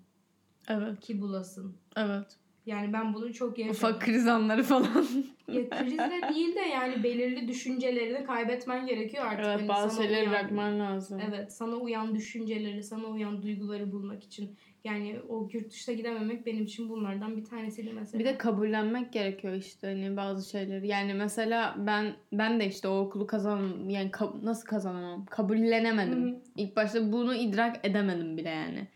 [0.68, 1.00] Evet.
[1.00, 1.76] Ki bulasın.
[1.96, 2.36] Evet.
[2.66, 3.76] Yani ben bunu çok yaşadım.
[3.76, 5.06] Ufak kriz anları falan.
[5.48, 9.44] Ya krizle değil de yani belirli düşüncelerini kaybetmen gerekiyor artık.
[9.46, 11.20] evet Hani bazı şeyleri uyan- bırakman lazım.
[11.30, 14.56] Evet sana uyan düşünceleri, sana uyan duyguları bulmak için.
[14.84, 18.18] Yani o yurt dışına gidememek benim için bunlardan bir tanesiydi mesela.
[18.18, 20.86] Bir de kabullenmek gerekiyor işte hani bazı şeyleri.
[20.88, 25.26] Yani mesela ben ben de işte o okulu kazan yani ka- nasıl kazanamam?
[25.26, 26.22] Kabullenemedim.
[26.24, 26.40] Hı hı.
[26.56, 28.86] İlk başta bunu idrak edemedim bile yani.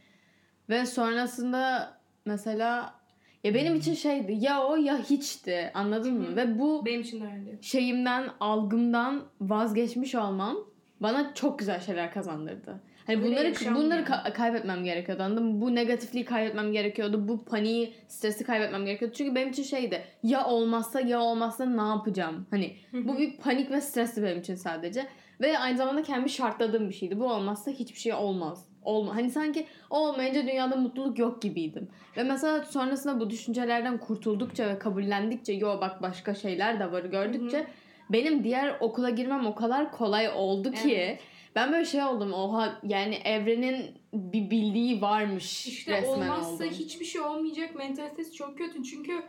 [0.68, 1.92] Ve sonrasında
[2.24, 2.97] mesela
[3.44, 6.36] Ya benim için şeydi ya o ya hiçti anladın mı?
[6.36, 7.58] Ve bu Benim için öyle.
[7.62, 10.56] şeyimden, algımdan vazgeçmiş olmam
[11.00, 12.80] bana çok güzel şeyler kazandırdı.
[13.06, 15.22] Hani Öyle bunları bunları ka- kaybetmem gerekiyordu.
[15.22, 15.60] Anladın mı?
[15.60, 17.28] Bu negatifliği kaybetmem gerekiyordu.
[17.28, 19.14] Bu paniği, stresi kaybetmem gerekiyordu.
[19.18, 20.04] Çünkü benim için şeydi.
[20.22, 22.46] Ya olmazsa ya olmazsa ne yapacağım?
[22.50, 25.06] Hani bu bir panik ve stresti benim için sadece.
[25.40, 27.20] Ve aynı zamanda kendimi şartladığım bir şeydi.
[27.20, 28.67] Bu olmazsa hiçbir şey olmaz.
[28.82, 29.16] Olma.
[29.16, 31.88] Hani sanki o olmayınca dünyada mutluluk yok gibiydim.
[32.16, 37.66] Ve mesela sonrasında bu düşüncelerden kurtuldukça ve kabullendikçe yo bak başka şeyler de var gördükçe
[38.10, 41.20] benim diğer okula girmem o kadar kolay oldu ki Evet.
[41.54, 46.66] ben böyle şey oldum oha yani evrenin bir bildiği varmış İşte resmen olmazsa oldum.
[46.70, 48.84] hiçbir şey olmayacak mentalitesi çok kötü.
[48.84, 49.22] Çünkü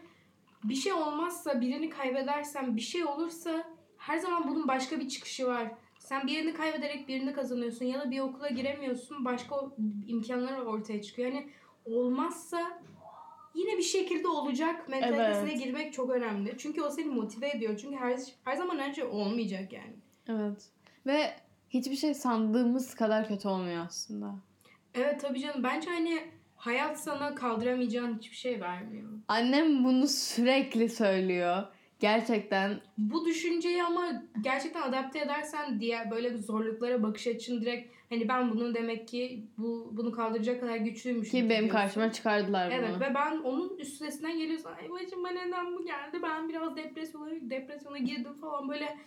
[0.64, 3.64] bir şey olmazsa birini kaybedersen bir şey olursa
[3.98, 5.72] her zaman bunun başka bir çıkışı var.
[6.10, 9.56] Sen birini kaybederek birini kazanıyorsun ya da bir okula giremiyorsun başka
[10.08, 11.32] imkanlar ortaya çıkıyor.
[11.32, 11.50] Yani
[11.86, 12.82] olmazsa
[13.56, 15.64] yine bir şekilde olacak mentalitesine Evet.
[15.64, 16.56] girmek çok önemli.
[16.58, 17.78] Çünkü o seni motive ediyor.
[17.78, 19.96] Çünkü her, her zaman önce olmayacak yani.
[20.28, 20.70] Evet.
[21.06, 21.34] Ve
[21.70, 24.36] hiçbir şey sandığımız kadar kötü olmuyor aslında.
[24.94, 25.64] Evet tabii canım.
[25.64, 26.20] Bence hani
[26.56, 29.10] hayat sana kaldıramayacağın hiçbir şey vermiyor.
[29.28, 31.64] Annem bunu sürekli söylüyor.
[32.00, 38.52] Gerçekten Bu düşünceyi ama gerçekten adapte edersen diğer böyle zorluklara bakış açın direkt hani ben
[38.52, 41.42] bunun demek ki bu bunu kaldıracak kadar güçlüymüşüm.
[41.42, 42.76] ki benim karşıma çıkardılar bunu.
[42.76, 47.98] Evet ve ben onun üstesinden geliyorsam ay başıma neden bu geldi ben biraz depresyona, depresyona
[47.98, 48.98] girdim falan böyle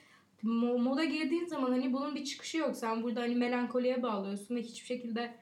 [0.45, 2.77] mo- moda girdiğin zaman hani bunun bir çıkışı yok.
[2.77, 5.35] Sen burada hani melankoliye bağlıyorsun ve hiçbir şekilde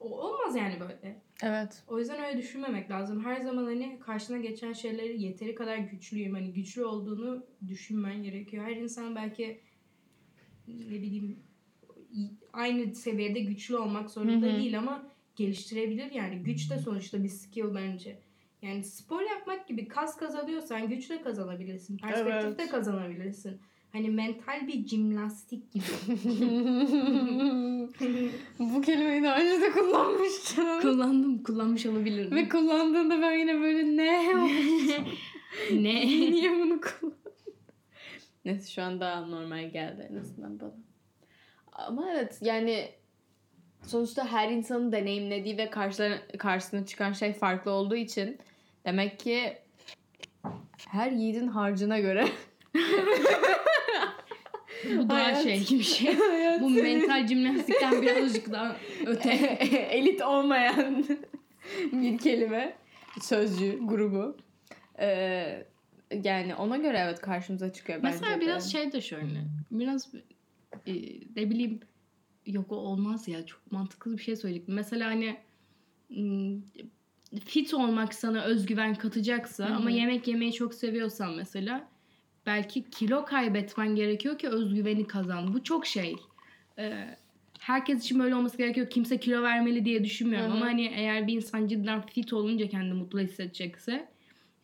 [0.00, 1.20] olmaz yani böyle.
[1.42, 1.82] Evet.
[1.86, 3.24] O yüzden öyle düşünmemek lazım.
[3.24, 6.34] Her zaman hani karşına geçen şeyleri yeteri kadar güçlüyüm.
[6.34, 8.64] Hani güçlü olduğunu düşünmen gerekiyor.
[8.64, 9.60] Her insan belki
[10.68, 11.38] ne bileyim
[12.52, 14.58] aynı seviyede güçlü olmak zorunda Hı hı.
[14.58, 16.42] değil ama geliştirebilir yani.
[16.42, 18.18] Güç de sonuçta bir skill bence.
[18.62, 21.98] Yani spor yapmak gibi kas kazanıyorsan güç de kazanabilirsin.
[21.98, 22.70] Perspektif de Evet.
[22.70, 23.60] kazanabilirsin.
[23.92, 25.84] Hani mental bir jimnastik gibi.
[28.58, 30.80] Bu kelimeyi daha önce de kullanmıştım.
[30.80, 32.36] Kullandım, kullanmış olabilirim.
[32.36, 34.34] Ve kullandığında ben yine böyle ne?
[35.72, 36.06] ne?
[36.06, 37.20] Niye bunu kullandın?
[38.44, 40.74] Neyse şu an daha normal geldi en azından bana.
[41.72, 42.88] Ama evet yani
[43.82, 48.38] sonuçta her insanın deneyimlediği ve karşılarına, karşısına çıkan şey farklı olduğu için
[48.84, 49.58] demek ki
[50.88, 52.28] her yiğidin harcına göre
[54.98, 55.42] Bu daha Hayat.
[55.42, 56.14] şey gibi şey.
[56.30, 59.30] hayat Bu mental jimnastikten birazcık daha öte.
[59.90, 61.04] elit olmayan
[61.92, 62.76] bir kelime,
[63.20, 64.36] sözcü, grubu.
[65.00, 65.66] Ee,
[66.24, 68.40] yani ona göre evet karşımıza çıkıyor bence Mesela de.
[68.40, 69.44] biraz şey de şöyle.
[69.70, 70.08] Biraz
[70.86, 70.92] e,
[71.36, 71.80] ne bileyim
[72.46, 74.74] yok o olmaz ya çok mantıklı bir şey söyledim.
[74.74, 75.36] Mesela hani
[77.44, 79.76] fit olmak sana özgüven katacaksa Hı hı.
[79.76, 81.88] ama yemek yemeyi çok seviyorsan mesela
[82.50, 85.54] belki kilo kaybetmen gerekiyor ki özgüveni kazan.
[85.54, 86.16] Bu çok şey.
[86.78, 87.16] Ee,
[87.60, 88.90] herkes için böyle olması gerekiyor.
[88.90, 90.56] Kimse kilo vermeli diye düşünmüyorum Hı hı.
[90.56, 94.08] ama hani eğer bir insan cidden fit olunca kendini mutlu hissedecekse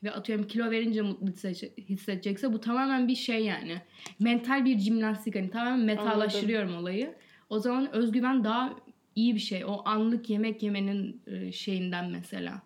[0.04, 3.82] ve atıyorum kilo verince mutlu hisse- hissedecekse bu tamamen bir şey yani.
[4.20, 7.14] Mental bir jimnastik hani tamamen metalaştırıyorum olayı.
[7.50, 8.76] O zaman özgüven daha
[9.14, 9.64] iyi bir şey.
[9.64, 12.62] O anlık yemek yemenin e, şeyinden mesela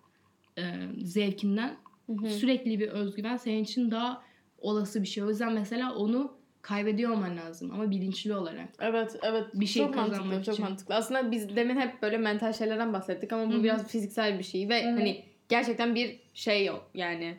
[0.59, 0.63] e,
[0.99, 2.31] zevkinden Hı hı.
[2.31, 4.30] sürekli bir özgüven senin için daha
[4.61, 5.25] olası bir şey.
[5.25, 8.69] O yüzden mesela onu kaybediyor olman lazım ama bilinçli olarak.
[8.81, 10.65] Evet evet Bir şey çok mantıklı kazanmak çok için.
[10.65, 10.95] mantıklı.
[10.95, 13.65] Aslında biz demin hep böyle mental şeylerden bahsettik ama bu Hı hı.
[13.65, 14.99] biraz fiziksel bir şey ve Evet.
[14.99, 17.39] hani gerçekten bir şey yok yani.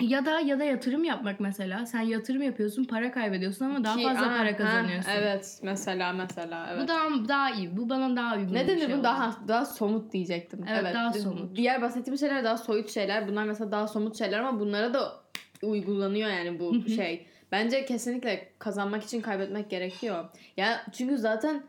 [0.00, 1.86] Ya da ya da yatırım yapmak mesela.
[1.86, 5.10] Sen yatırım yapıyorsun, para kaybediyorsun ama daha Ki- fazla Aa, para ha, kazanıyorsun.
[5.10, 6.82] evet mesela mesela evet.
[6.82, 7.76] Bu daha daha iyi.
[7.76, 8.54] Bu bana daha uygun.
[8.54, 9.04] Ne denir şey bu?
[9.04, 10.64] Daha daha somut diyecektim.
[10.72, 11.56] Evet, daha somut.
[11.56, 13.28] Diğer bahsettiğim şeyler daha soyut şeyler.
[13.28, 15.23] Bunlar mesela daha somut şeyler ama bunlara da
[15.64, 17.26] uygulanıyor yani bu şey.
[17.52, 20.24] Bence kesinlikle kazanmak için kaybetmek gerekiyor.
[20.56, 21.62] Ya çünkü zaten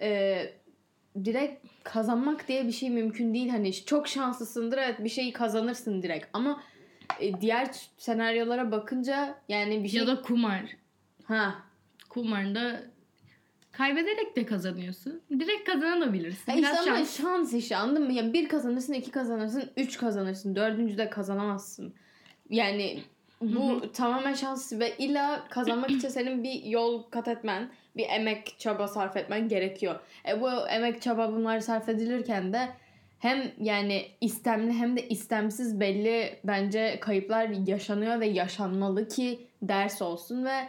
[0.00, 0.38] e,
[1.24, 3.48] direkt kazanmak diye bir şey mümkün değil.
[3.48, 6.62] Hani çok şanslısındır evet bir şeyi kazanırsın direkt ama
[7.20, 10.76] e, diğer senaryolara bakınca yani bir şey Ya da kumar.
[11.24, 11.54] ha
[12.08, 12.82] Kumarda
[13.72, 15.20] kaybederek de kazanıyorsun.
[15.30, 16.56] Direkt kazanabilirsin.
[16.56, 17.16] Biraz işte ama şans.
[17.16, 18.12] şans işi anladın mı?
[18.12, 20.56] Yani bir kazanırsın, iki kazanırsın, üç kazanırsın.
[20.56, 21.94] Dördüncü de kazanamazsın.
[22.50, 23.02] Yani
[23.40, 28.58] bu Hı tamamen şans ve illa kazanmak için senin bir yol kat etmen, bir emek,
[28.58, 30.00] çaba sarf etmen gerekiyor.
[30.28, 32.68] E bu emek, çaba bunlar sarf edilirken de
[33.18, 40.44] hem yani istemli hem de istemsiz belli bence kayıplar yaşanıyor ve yaşanmalı ki ders olsun
[40.44, 40.68] ve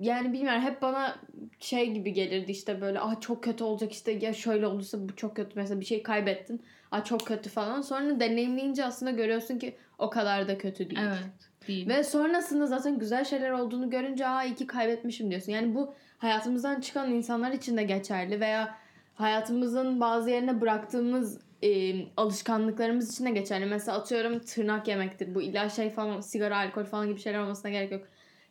[0.00, 1.16] yani bilmiyorum hep bana
[1.60, 5.36] şey gibi gelirdi işte böyle ah çok kötü olacak işte ya şöyle olursa bu çok
[5.36, 6.62] kötü mesela bir şey kaybettin
[6.94, 7.80] Aa, çok kötü falan.
[7.80, 11.00] Sonra deneyimleyince aslında görüyorsun ki o kadar da kötü değil.
[11.02, 11.50] Evet.
[11.68, 11.88] Değil.
[11.88, 15.52] Ve sonrasında zaten güzel şeyler olduğunu görünce aa iyi ki kaybetmişim diyorsun.
[15.52, 18.74] Yani bu hayatımızdan çıkan insanlar için de geçerli veya
[19.14, 23.66] hayatımızın bazı yerine bıraktığımız e, alışkanlıklarımız için de geçerli.
[23.66, 25.34] Mesela atıyorum tırnak yemektir.
[25.34, 28.02] Bu illa şey falan sigara, alkol falan gibi şeyler olmasına gerek yok.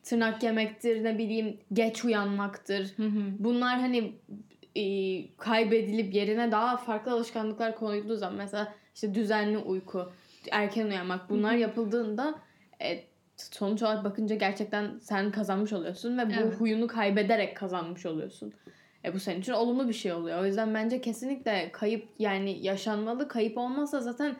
[0.04, 2.98] Tırnak yemektir, ne bileyim geç uyanmaktır.
[2.98, 3.24] Hı hı.
[3.40, 4.14] Bunlar hani
[4.76, 4.84] e,
[5.38, 10.12] kaybedilip yerine daha farklı alışkanlıklar konulduğu zaman mesela işte düzenli uyku,
[10.52, 12.36] erken uyanmak bunlar yapıldığında
[12.84, 13.04] e,
[13.38, 16.60] sonuç olarak bakınca gerçekten sen kazanmış oluyorsun ve bu Evet.
[16.60, 18.54] huyunu kaybederek kazanmış oluyorsun.
[19.06, 20.40] E bu senin için olumlu bir şey oluyor.
[20.40, 23.28] O yüzden bence kesinlikle kayıp yani yaşanmalı.
[23.28, 24.36] Kayıp olmazsa zaten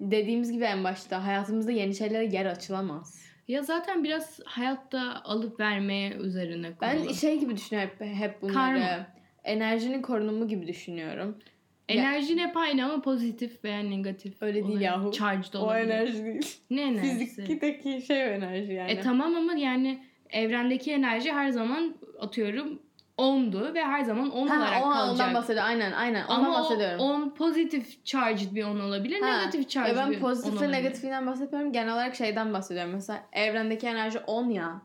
[0.00, 3.22] dediğimiz gibi en başta hayatımızda yeni şeylere yer açılamaz.
[3.48, 7.14] Ya zaten biraz hayatta alıp vermeye üzerine Ben kurulu.
[7.14, 8.54] şey gibi düşünüyorum hep, hep bunları.
[8.54, 9.06] Karma.
[9.44, 11.38] Enerjinin korunumu gibi düşünüyorum.
[11.98, 14.42] Enerjin hep aynı ama pozitif veya negatif.
[14.42, 15.12] Öyle değil olarak yahu.
[15.12, 15.84] Charged O olabilir.
[15.90, 16.56] enerji değil.
[16.70, 17.42] Ne enerjisi?
[17.44, 18.90] Fizikteki şey o enerji yani.
[18.90, 22.78] E tamam ama yani evrendeki enerji her zaman atıyorum
[23.18, 25.12] 10'du ve her zaman 10 Ha, olarak o, kalacak.
[25.12, 25.68] ondan bahsediyorum.
[25.68, 26.24] Aynen aynen.
[26.24, 27.00] Ondan ama bahsediyorum.
[27.00, 30.52] o 10 pozitif charged bir 10 olabilir, Ha, negatif charged E ben bir 10 pozitif
[30.52, 30.72] ve olabilir.
[30.72, 31.72] negatifinden bahsetmiyorum.
[31.72, 32.92] Genel olarak şeyden bahsediyorum.
[32.92, 34.82] Mesela evrendeki enerji 10 ya.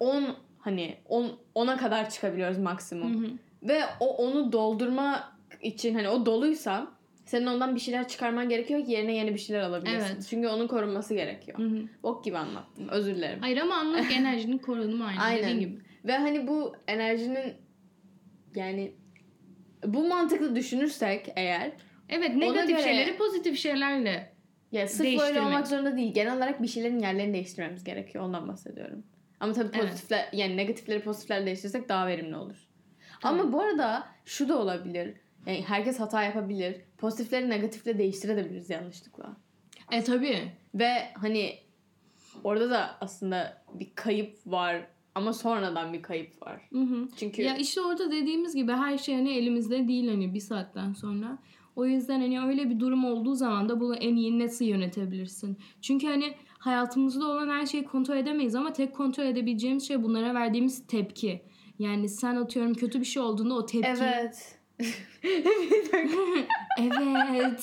[0.00, 0.24] 10
[0.58, 3.14] hani 10 10'a kadar çıkabiliyoruz maksimum.
[3.22, 3.30] Hı hı.
[3.62, 6.86] Ve o onu doldurma için hani o doluysa
[7.24, 10.14] senin ondan bir şeyler çıkarman gerekiyor ki yerine yeni bir şeyler alabilirsin.
[10.14, 10.26] Evet.
[10.30, 11.58] Çünkü onun korunması gerekiyor.
[11.58, 11.82] Hı hı.
[12.02, 12.88] Bok gibi anlattım.
[12.88, 13.38] Özür dilerim.
[13.40, 15.42] Hayır ama anlık enerjinin korunumu aynı Aynen.
[15.42, 15.80] dediğin gibi.
[16.04, 17.52] Ve hani bu enerjinin
[18.54, 18.94] yani
[19.86, 21.72] bu mantıklı düşünürsek eğer
[22.08, 24.34] Evet negatif göre- şeyleri pozitif şeylerle.
[24.72, 25.42] ya sırf Değiştirmek.
[25.42, 26.14] olmak zorunda değil.
[26.14, 28.24] Genel olarak bir şeylerin yerlerini değiştirmemiz gerekiyor.
[28.24, 29.04] Ondan bahsediyorum.
[29.40, 29.88] Ama tabii Evet.
[29.90, 32.56] pozitifler yani negatifleri pozitiflerle değiştirsek daha verimli olur.
[33.22, 33.40] Tabii.
[33.40, 35.14] Ama bu arada şu da olabilir.
[35.46, 36.76] Yani herkes hata yapabilir.
[36.98, 39.36] Pozitifleri negatifle değiştirebiliriz yanlışlıkla.
[39.92, 40.52] E tabii.
[40.74, 41.58] Ve hani
[42.44, 46.68] orada da aslında bir kayıp var ama sonradan bir kayıp var.
[46.72, 47.08] Hı hı.
[47.16, 51.38] Çünkü Ya işte orada dediğimiz gibi her şey hani elimizde değil hani bir saatten sonra.
[51.76, 55.58] O yüzden hani öyle bir durum olduğu zaman da bunu en iyi nasıl yönetebilirsin?
[55.80, 60.86] Çünkü hani hayatımızda olan her şeyi kontrol edemeyiz ama tek kontrol edebileceğimiz şey bunlara verdiğimiz
[60.86, 61.42] tepki.
[61.78, 63.88] Yani sen atıyorum kötü bir şey olduğunda o tepki.
[63.88, 64.58] evet.
[66.78, 67.62] Evet.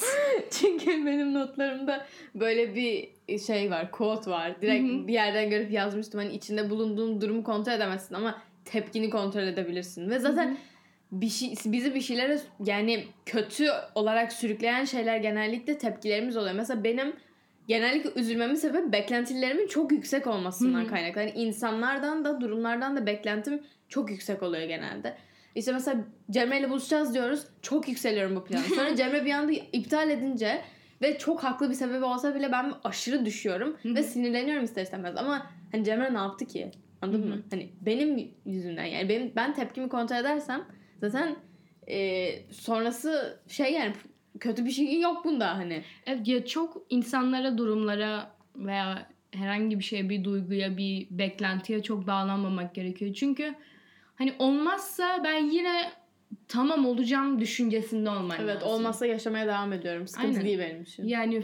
[0.52, 2.06] Çünkü benim notlarımda
[2.36, 4.62] böyle bir şey var, quote var.
[4.62, 5.08] Direkt Hı hı.
[5.08, 6.20] bir yerden görüp yazmıştım.
[6.20, 10.10] Hani içinde bulunduğun durumu kontrol edemezsin ama tepkini kontrol edebilirsin.
[10.10, 10.58] Ve zaten
[11.12, 16.56] bir şey, bizi bir şeylere yani kötü olarak sürükleyen şeyler genellikle tepkilerimiz oluyor.
[16.56, 17.14] Mesela benim
[17.68, 21.22] genellikle üzülmemin sebebi beklentilerimin çok yüksek olmasından kaynaklı.
[21.22, 25.18] Yani insanlardan da durumlardan da beklentim çok yüksek oluyor genelde.
[25.56, 27.48] İşte mesela Cemre ile buluşacağız diyoruz.
[27.62, 28.64] Çok yükseliyorum bu plana.
[28.64, 30.62] Sonra Cemre bir anda iptal edince
[31.02, 35.18] ve çok haklı bir sebebi olsa bile ben aşırı düşüyorum ve sinirleniyorum ister istemez.
[35.18, 36.72] Ama hani Cemre ne yaptı ki?
[37.02, 37.42] Anladın mı?
[37.52, 40.66] Hani benim yüzümden yani benim ben tepkimi kontrol edersem
[41.02, 41.36] zaten
[41.88, 43.94] e, sonrası şey yani
[44.40, 45.84] kötü bir şey yok bunda hani.
[46.06, 52.76] Evet ya çok insanlara, durumlara veya herhangi bir şeye, bir duyguya, bir beklentiye çok bağlanmamak
[52.76, 53.14] gerekiyor.
[53.14, 53.56] Çünkü
[54.22, 55.92] hani olmazsa ben yine
[56.48, 58.70] tamam olacağım düşüncesinde olman Evet lazım.
[58.70, 60.08] olmazsa yaşamaya devam ediyorum.
[60.08, 60.46] Sıkıntı Aynen.
[60.46, 61.08] değil benim için.
[61.08, 61.44] Yani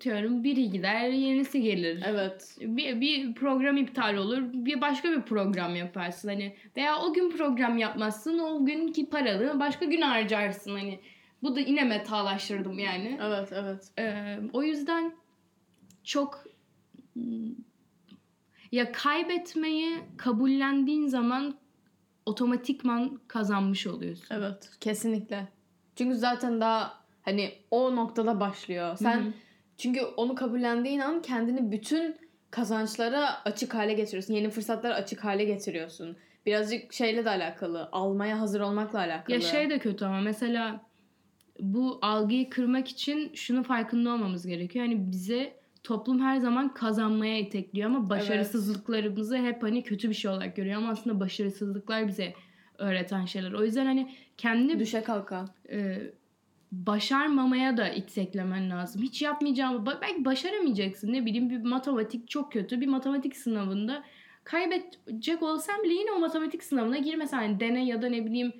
[0.00, 2.02] diyorum biri gider yenisi gelir.
[2.06, 2.56] Evet.
[2.60, 7.78] Bir, bir program iptal olur bir başka bir program yaparsın hani veya o gün program
[7.78, 11.00] yapmazsın o günkü paralı başka gün harcarsın hani
[11.42, 13.18] bu da yine metalaştırdım yani.
[13.22, 13.90] Evet evet.
[13.98, 15.12] Ee, o yüzden
[16.04, 16.44] çok
[17.12, 17.54] hmm,
[18.72, 21.54] ya kaybetmeyi kabullendiğin zaman
[22.26, 24.26] otomatikman kazanmış oluyorsun.
[24.30, 25.48] Evet kesinlikle.
[25.96, 28.96] Çünkü zaten daha hani o noktada başlıyor.
[28.96, 29.32] Sen Hı hı.
[29.78, 32.16] çünkü onu kabullendiğin an kendini bütün
[32.50, 34.34] kazançlara açık hale getiriyorsun.
[34.34, 36.16] Yeni fırsatlara açık hale getiriyorsun.
[36.46, 37.88] Birazcık şeyle de alakalı.
[37.92, 39.34] Almaya hazır olmakla alakalı.
[39.34, 40.86] Ya şey de kötü ama mesela
[41.60, 44.84] bu algıyı kırmak için şunu farkında olmamız gerekiyor.
[44.86, 50.56] Hani bize toplum her zaman kazanmaya itekliyor ama başarısızlıklarımızı hep hani kötü bir şey olarak
[50.56, 52.34] görüyor ama aslında başarısızlıklar bize
[52.78, 53.52] öğreten şeyler.
[53.52, 55.44] O yüzden hani kendi Düşe kalka.
[55.70, 55.98] e,
[56.72, 59.02] başarmamaya da iteklemen lazım.
[59.02, 59.86] Hiç yapmayacağım.
[60.02, 61.12] Belki başaramayacaksın.
[61.12, 62.80] Ne bileyim bir matematik çok kötü.
[62.80, 64.04] Bir matematik sınavında
[64.44, 67.42] kaybedecek olsam bile yine o matematik sınavına girmesen.
[67.42, 68.52] Yani dene ya da ne bileyim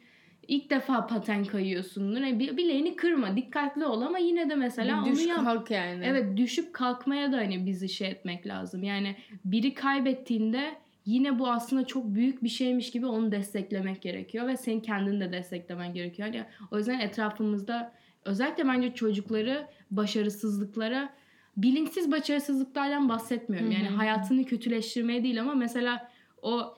[0.48, 2.20] ilk defa paten kayıyorsundur.
[2.20, 3.36] Yani bir- bileğini kırma.
[3.36, 5.44] Dikkatli ol ama yine de mesela Bir onu düş yap.
[5.44, 6.04] kalk yani.
[6.06, 8.82] Evet düşüp kalkmaya da hani bizi şey etmek lazım.
[8.82, 10.70] Yani biri kaybettiğinde
[11.06, 15.32] yine bu aslında çok büyük bir şeymiş gibi onu desteklemek gerekiyor ve senin kendini de
[15.32, 16.28] desteklemen gerekiyor.
[16.34, 17.92] Yani o yüzden etrafımızda
[18.24, 21.10] özellikle bence çocukları başarısızlıklara
[21.56, 23.70] bilinçsiz başarısızlıklardan bahsetmiyorum.
[23.70, 26.10] Yani hayatını kötüleştirmeye değil ama mesela
[26.42, 26.74] o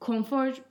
[0.00, 0.62] konfor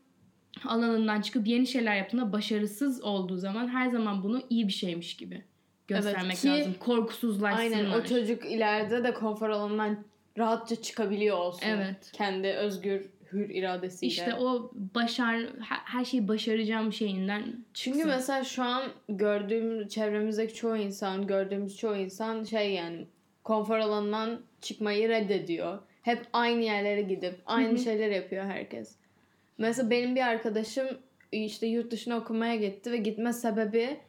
[0.66, 5.44] alanından çıkıp yeni şeyler yaptığında başarısız olduğu zaman her zaman bunu iyi bir şeymiş gibi
[5.88, 6.76] göstermek Evet ki- lazım.
[6.80, 7.78] Korkusuzlaşsınlar.
[7.78, 9.98] Aynen o çocuk ileride de konfor alanından
[10.38, 11.68] rahatça çıkabiliyor olsun.
[11.68, 12.12] Evet.
[12.14, 14.08] Kendi özgür hür iradesiyle.
[14.12, 18.08] İşte o başar her şeyi başaracağım şeyinden Çünkü çıksın.
[18.16, 23.08] mesela şu an gördüğüm çevremizdeki çoğu insan, gördüğümüz çoğu insan şey yani
[23.44, 25.80] konfor alanından çıkmayı reddediyor.
[26.02, 28.96] Hep aynı yerlere gidip aynı şeyler yapıyor herkes.
[29.58, 30.88] Mesela benim bir arkadaşım
[31.32, 34.00] işte yurt dışına okumaya gitti ve gitme sebebi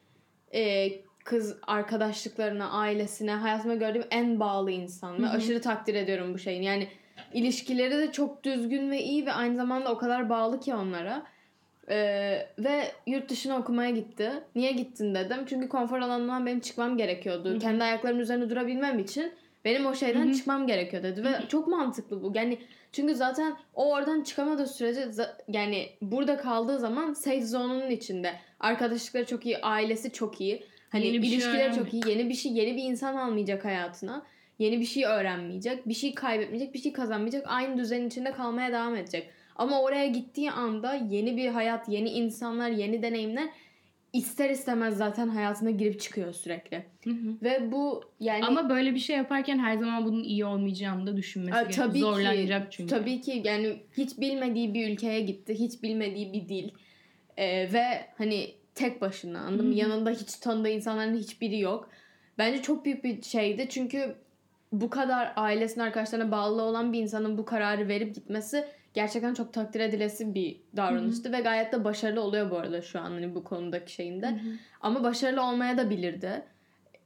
[0.55, 0.91] e,
[1.25, 6.63] kız arkadaşlıklarına, ailesine, hayatımda gördüğüm en bağlı insan ve aşırı takdir ediyorum bu şeyin.
[6.63, 6.89] Yani
[7.35, 11.27] ilişkileri de çok düzgün ve iyi ve aynı zamanda o kadar bağlı ki onlara.
[11.89, 14.31] Ee, ve yurt dışına okumaya gitti.
[14.55, 15.39] Niye gittin dedim.
[15.47, 17.59] Çünkü konfor alanından benim çıkmam gerekiyordu.
[17.59, 19.33] Kendi ayaklarımın üzerine durabilmem için
[19.65, 21.25] benim o şeyden çıkmam gerekiyor dedi.
[21.25, 22.33] Ve çok mantıklı bu.
[22.35, 22.59] Yani
[22.93, 25.09] çünkü zaten o oradan çıkamadığı sürece
[25.49, 28.33] yani burada kaldığı zaman safe zone'unun içinde.
[28.61, 30.65] Arkadaşlıkları çok iyi, ailesi çok iyi.
[30.91, 32.03] Hani Yeni bir şey çok iyi.
[32.09, 34.27] Yeni bir şey, yeni bir insan almayacak hayatına.
[34.59, 35.89] Yeni bir şey öğrenmeyecek.
[35.89, 37.45] Bir şey kaybetmeyecek, bir şey kazanmayacak.
[37.47, 39.31] Aynı düzenin içinde kalmaya devam edecek.
[39.57, 43.49] Ama oraya gittiği anda yeni bir hayat, yeni insanlar, yeni deneyimler
[44.15, 46.85] ister istemez zaten hayatına girip çıkıyor sürekli.
[47.05, 47.35] Hı hı.
[47.43, 51.55] Ve bu yani Ama böyle bir şey yaparken her zaman bunun iyi olmayacağını da düşünmesi
[51.55, 51.87] Aa, gerekiyor.
[51.87, 52.91] tabii Zorlanacak ki, çünkü.
[52.91, 55.55] Tabii ki yani hiç bilmediği bir ülkeye gitti.
[55.55, 56.71] Hiç bilmediği bir dil.
[57.37, 57.85] Ee, ve
[58.19, 59.75] hani tek başına anladın mı?
[59.75, 61.89] Yanında hiç tanıdığı insanların hiçbiri yok.
[62.39, 63.67] Bence çok büyük bir şeydi.
[63.71, 64.15] Çünkü
[64.73, 68.65] bu kadar ailesine arkadaşlarına bağlı olan bir insanın bu kararı verip gitmesi
[68.95, 73.11] gerçekten çok takdir edilesi bir davranıştı ve gayet de başarılı oluyor bu arada şu an
[73.11, 74.41] hani bu konudaki şeyinde.
[74.81, 76.43] Ama başarılı olmaya da bilirdi.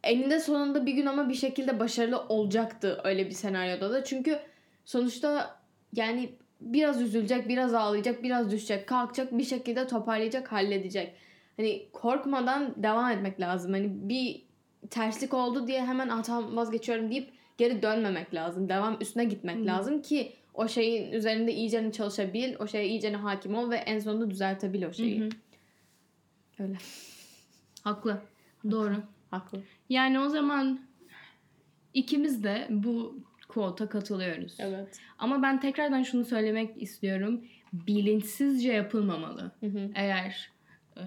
[0.03, 4.05] Eninde sonunda bir gün ama bir şekilde başarılı olacaktı öyle bir senaryoda da.
[4.05, 4.39] Çünkü
[4.85, 5.59] sonuçta
[5.97, 11.15] yani biraz üzülecek, biraz ağlayacak, biraz düşecek, kalkacak, bir şekilde toparlayacak, halledecek.
[11.57, 13.73] Hani korkmadan devam etmek lazım.
[13.73, 14.43] Hani bir
[14.91, 18.69] terslik oldu diye hemen tamam vazgeçiyorum deyip geri dönmemek lazım.
[18.69, 23.71] Devam üstüne gitmek lazım ki o şeyin üzerinde iyicene çalışabil, o şeye iyicene hakim ol
[23.71, 25.21] ve en sonunda düzeltebil o şeyi.
[25.21, 25.29] Hı hı.
[26.59, 26.77] Öyle.
[27.85, 28.23] Haklı.
[28.71, 29.03] Doğru.
[29.31, 29.63] Haklı.
[29.89, 30.81] Yani o zaman
[31.95, 34.57] ikimiz de bu quote'a katılıyoruz.
[34.59, 35.01] Evet.
[35.19, 37.45] Ama ben tekrardan şunu söylemek istiyorum.
[37.73, 39.53] Bilinçsizce yapılmamalı.
[39.61, 39.91] Hı hı.
[39.95, 40.51] Eğer
[40.97, 41.03] e,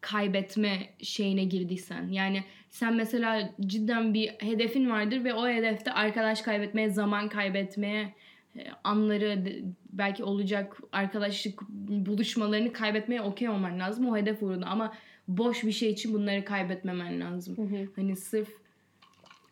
[0.00, 2.08] kaybetme şeyine girdiysen.
[2.08, 8.14] Yani sen mesela cidden bir hedefin vardır ve o hedefte arkadaş kaybetmeye, zaman kaybetmeye,
[8.56, 9.44] e, anları
[9.92, 14.94] belki olacak arkadaşlık buluşmalarını kaybetmeye okey olman lazım o hedef uğruna ama
[15.28, 17.56] boş bir şey için bunları kaybetmemen lazım.
[17.56, 17.88] Hı hı.
[17.96, 18.48] Hani sırf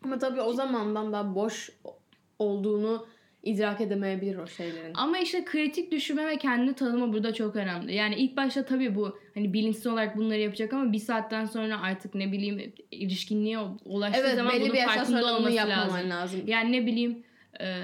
[0.03, 1.69] Ama tabii o zamandan da boş
[2.39, 3.07] olduğunu
[3.43, 4.91] idrak edemeyebilir o şeylerin.
[4.93, 7.95] Ama işte kritik düşünme ve kendini tanıma burada çok önemli.
[7.95, 12.15] Yani ilk başta tabii bu hani bilinçsiz olarak bunları yapacak ama bir saatten sonra artık
[12.15, 16.09] ne bileyim ilişkinliğe ulaştığı Evet zaman bunun farkında olması lazım.
[16.09, 16.41] lazım.
[16.47, 17.23] Yani ne bileyim
[17.61, 17.83] e,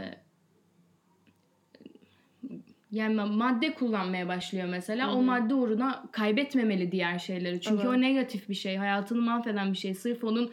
[2.92, 5.14] yani madde kullanmaya başlıyor mesela.
[5.16, 7.62] O madde uğruna kaybetmemeli diğer şeyleri.
[7.62, 7.98] Çünkü Evet.
[7.98, 8.76] o negatif bir şey.
[8.76, 9.94] Hayatını mahveden bir şey.
[9.94, 10.52] Sırf onun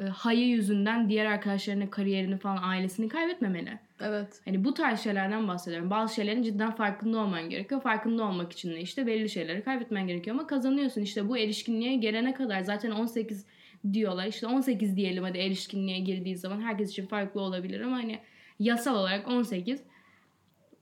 [0.00, 3.78] e, hayı yüzünden diğer arkadaşlarını, kariyerini falan ailesini kaybetmemeli.
[4.06, 4.40] Evet.
[4.44, 5.90] Hani bu tarz şeylerden bahsediyorum.
[5.90, 7.80] Bazı şeylerin cidden farkında olman gerekiyor.
[7.80, 10.36] Farkında olmak için de işte belli şeyleri kaybetmen gerekiyor.
[10.36, 11.00] Ama kazanıyorsun.
[11.00, 13.46] İşte bu erişkinliğe gelene kadar zaten 18
[13.92, 14.26] diyorlar.
[14.26, 18.18] İşte 18 diyelim hadi erişkinliğe girdiği zaman herkes için farklı olabilir ama hani
[18.58, 19.82] yasal olarak 18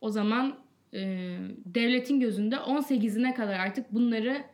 [0.01, 0.59] o zaman
[0.95, 1.01] e,
[1.67, 4.45] devletin gözünde 18'ine kadar artık bunları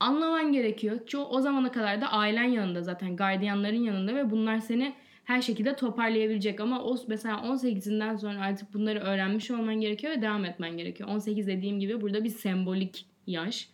[0.00, 1.06] anlaman gerekiyor.
[1.06, 5.76] Çoğu o zamana kadar da ailen yanında zaten gardiyanların yanında ve bunlar seni her şekilde
[5.76, 11.08] toparlayabilecek ama o mesela 18'inden sonra artık bunları öğrenmiş olman gerekiyor ve devam etmen gerekiyor.
[11.08, 13.68] 18 dediğim gibi burada bir sembolik yaş.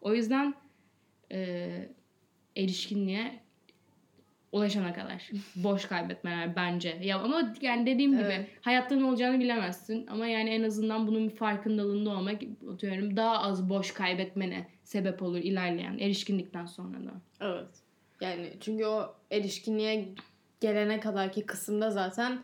[0.00, 0.54] O yüzden
[1.32, 1.68] e,
[2.56, 3.40] erişkinliğe
[4.52, 6.98] ulaşana kadar boş kaybetmeler bence.
[7.02, 8.48] Ya ama yani dediğim gibi Evet.
[8.60, 12.42] hayatta ne olacağını bilemezsin ama yani en azından bunun bir farkındalığında olmak
[12.72, 17.12] atıyorum daha az boş kaybetmene sebep olur ilerleyen erişkinlikten sonra da.
[17.40, 17.68] Evet.
[18.20, 20.14] Yani çünkü o erişkinliğe
[20.64, 22.38] gelene kadarki kısımda zaten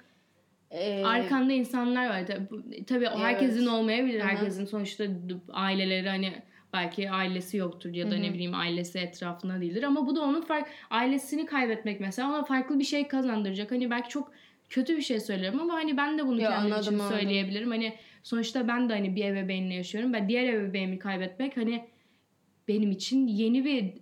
[0.70, 2.26] e, Arkanda insanlar var.
[2.86, 3.18] Tabii, Evet.
[3.18, 4.20] herkesin olmayabilir.
[4.20, 5.04] Herkesin sonuçta
[5.52, 6.32] aileleri hani
[6.72, 8.22] belki ailesi yoktur ya da Hı hı.
[8.22, 12.78] ne bileyim ailesi etrafında değildir ama bu da onun fark ailesini kaybetmek mesela ona farklı
[12.78, 13.70] bir şey kazandıracak.
[13.70, 14.32] Hani belki çok
[14.68, 17.18] kötü bir şey söylüyorum ama hani ben de bunu Yo, kendim anladım, için anladım.
[17.18, 17.70] söyleyebilirim.
[17.70, 20.12] Hani sonuçta ben de hani bir ebeveynle yaşıyorum.
[20.12, 21.84] Ben diğer ebeveynimi kaybetmek hani
[22.68, 23.94] benim için yeni bir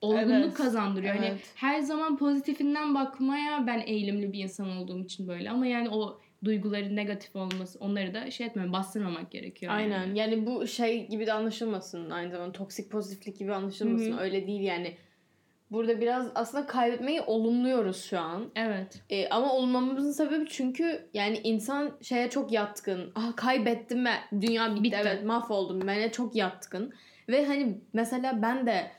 [0.00, 1.14] olgunluk Evet, kazandırıyor.
[1.14, 1.52] Hani evet.
[1.54, 5.50] her zaman pozitifinden bakmaya ben eğilimli bir insan olduğum için böyle.
[5.50, 9.72] Ama yani o duyguların negatif olması onları da şey etmiyorum bastırmamak gerekiyor.
[9.72, 9.94] yani.
[9.94, 10.14] Aynen.
[10.14, 14.12] Yani bu şey gibi de anlaşılmasın aynı zamanda toksik pozitiflik gibi anlaşılmasın.
[14.12, 14.20] Hı hı.
[14.20, 14.94] Öyle değil yani.
[15.70, 18.50] Burada biraz aslında kaybetmeyi olumluyoruz şu an.
[18.56, 19.02] Evet.
[19.10, 23.12] E, ama olmamamızın sebebi çünkü yani insan şeye çok yatkın.
[23.14, 24.82] Ah kaybettim ve dünya bitti.
[24.82, 24.96] Bitti.
[25.02, 25.80] Evet mahvoldum.
[25.80, 26.92] Bana çok yatkın.
[27.28, 28.90] Ve hani mesela ben de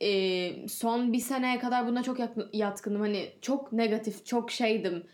[0.00, 2.18] e, son bir seneye kadar buna çok
[2.52, 3.00] yatkındım.
[3.00, 5.06] Hani çok negatif, çok şeydim.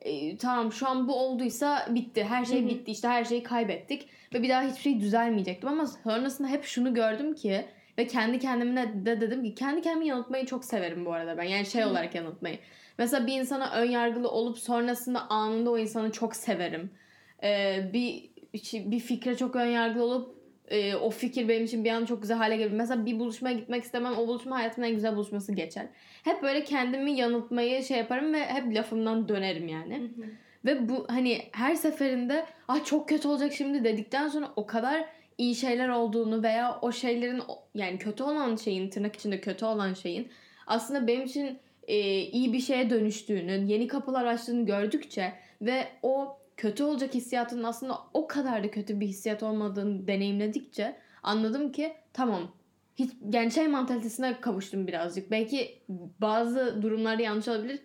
[0.00, 2.24] E, tamam şu an bu olduysa bitti.
[2.24, 2.90] Her şey bitti.
[2.90, 4.08] İşte her şeyi kaybettik.
[4.34, 5.68] Ve bir daha hiçbir şey düzelmeyecektim.
[5.68, 7.64] Ama sonrasında hep şunu gördüm ki
[7.98, 11.42] ve kendi kendime de dedim ki kendi kendimi yanıltmayı çok severim bu arada ben.
[11.42, 12.58] Yani şey olarak yanıltmayı.
[12.98, 16.90] Mesela bir insana ön yargılı olup sonrasında anında o insanı çok severim.
[17.42, 18.30] Ee, bir
[18.74, 20.37] bir fikre çok ön yargılı olup
[20.70, 22.72] e, o fikir benim için bir an çok güzel hale gelir.
[22.72, 24.12] Mesela bir buluşmaya gitmek istemem.
[24.18, 25.86] O buluşma hayatımın en güzel buluşması geçer.
[26.24, 30.10] Hep böyle kendimi yanıltmayı şey yaparım ve hep lafımdan dönerim yani.
[30.64, 35.04] Ve bu hani her seferinde ah çok kötü olacak şimdi dedikten sonra o kadar
[35.38, 37.42] iyi şeyler olduğunu veya o şeylerin
[37.74, 40.28] yani kötü olan şeyin tırnak içinde kötü olan şeyin
[40.66, 41.58] aslında benim için
[41.88, 47.98] e, iyi bir şeye dönüştüğünü, yeni kapılar açtığını gördükçe ve o kötü olacak hissiyatının aslında
[48.14, 52.52] o kadar da kötü bir hissiyat olmadığını deneyimledikçe anladım ki tamam
[52.96, 55.30] hiç şey mantalitesine kavuştum birazcık.
[55.30, 55.82] Belki
[56.20, 57.80] bazı durumlarda yanlış olabilir.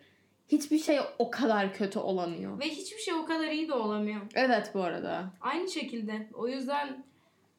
[0.47, 2.59] Hiçbir şey o kadar kötü olamıyor.
[2.59, 4.21] Ve hiçbir şey o kadar iyi de olamıyor.
[4.35, 5.33] Evet bu arada.
[5.41, 6.29] Aynı şekilde.
[6.33, 7.05] O yüzden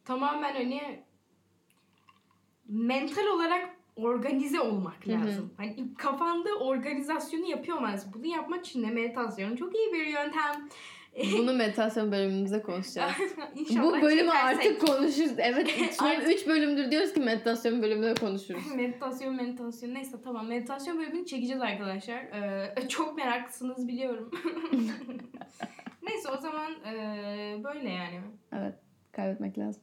[0.05, 1.05] tamamen hani
[2.69, 5.27] mental olarak organize olmak Hı hı.
[5.27, 5.55] lazım.
[5.57, 8.13] Hani kafanda organizasyonu yapıyor olmalısın.
[8.15, 10.69] Bunu yapmak için de meditasyon çok iyi bir yöntem.
[11.33, 13.13] Bunu meditasyon bölümümüzde konuşacağız.
[13.83, 14.45] Bu bölümü çekersek.
[14.45, 15.33] artık konuşuruz.
[15.39, 18.63] Evet son Artık- 3 bölümdür diyoruz ki meditasyon bölümünde konuşuruz.
[18.77, 22.17] meditasyon meditasyon neyse tamam meditasyon bölümünü çekeceğiz arkadaşlar.
[22.17, 24.31] Ee, çok meraklısınız biliyorum.
[26.03, 28.21] neyse o zaman ee, böyle yani.
[28.53, 28.75] Evet
[29.13, 29.83] kaybetmek lazım.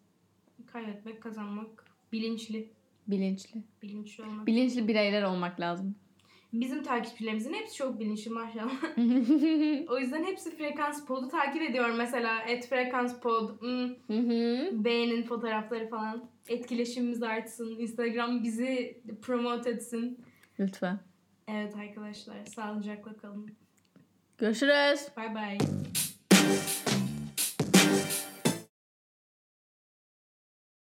[0.74, 2.70] Kaybetmek, kazanmak, bilinçli.
[3.08, 3.64] Bilinçli.
[3.82, 4.48] Bilinçli olmak.
[4.48, 5.96] Bilinçli bireyler olmak lazım.
[6.54, 8.84] Bizim takipçilerimizin hepsi çok bilinçli maşallah.
[9.90, 12.42] o yüzden hepsi Frekans Pod'u takip ediyor mesela.
[12.42, 13.62] Et Frekans Pod.
[13.62, 14.70] hmm, hı.
[14.84, 16.30] beğenin fotoğrafları falan.
[16.50, 17.80] Etkileşimimiz artsın.
[17.80, 20.20] Instagram bizi promote etsin.
[20.60, 21.00] Lütfen.
[21.48, 23.52] Evet arkadaşlar sağlıcakla kalın.
[24.38, 25.08] Görüşürüz.
[25.18, 25.58] Bay bay.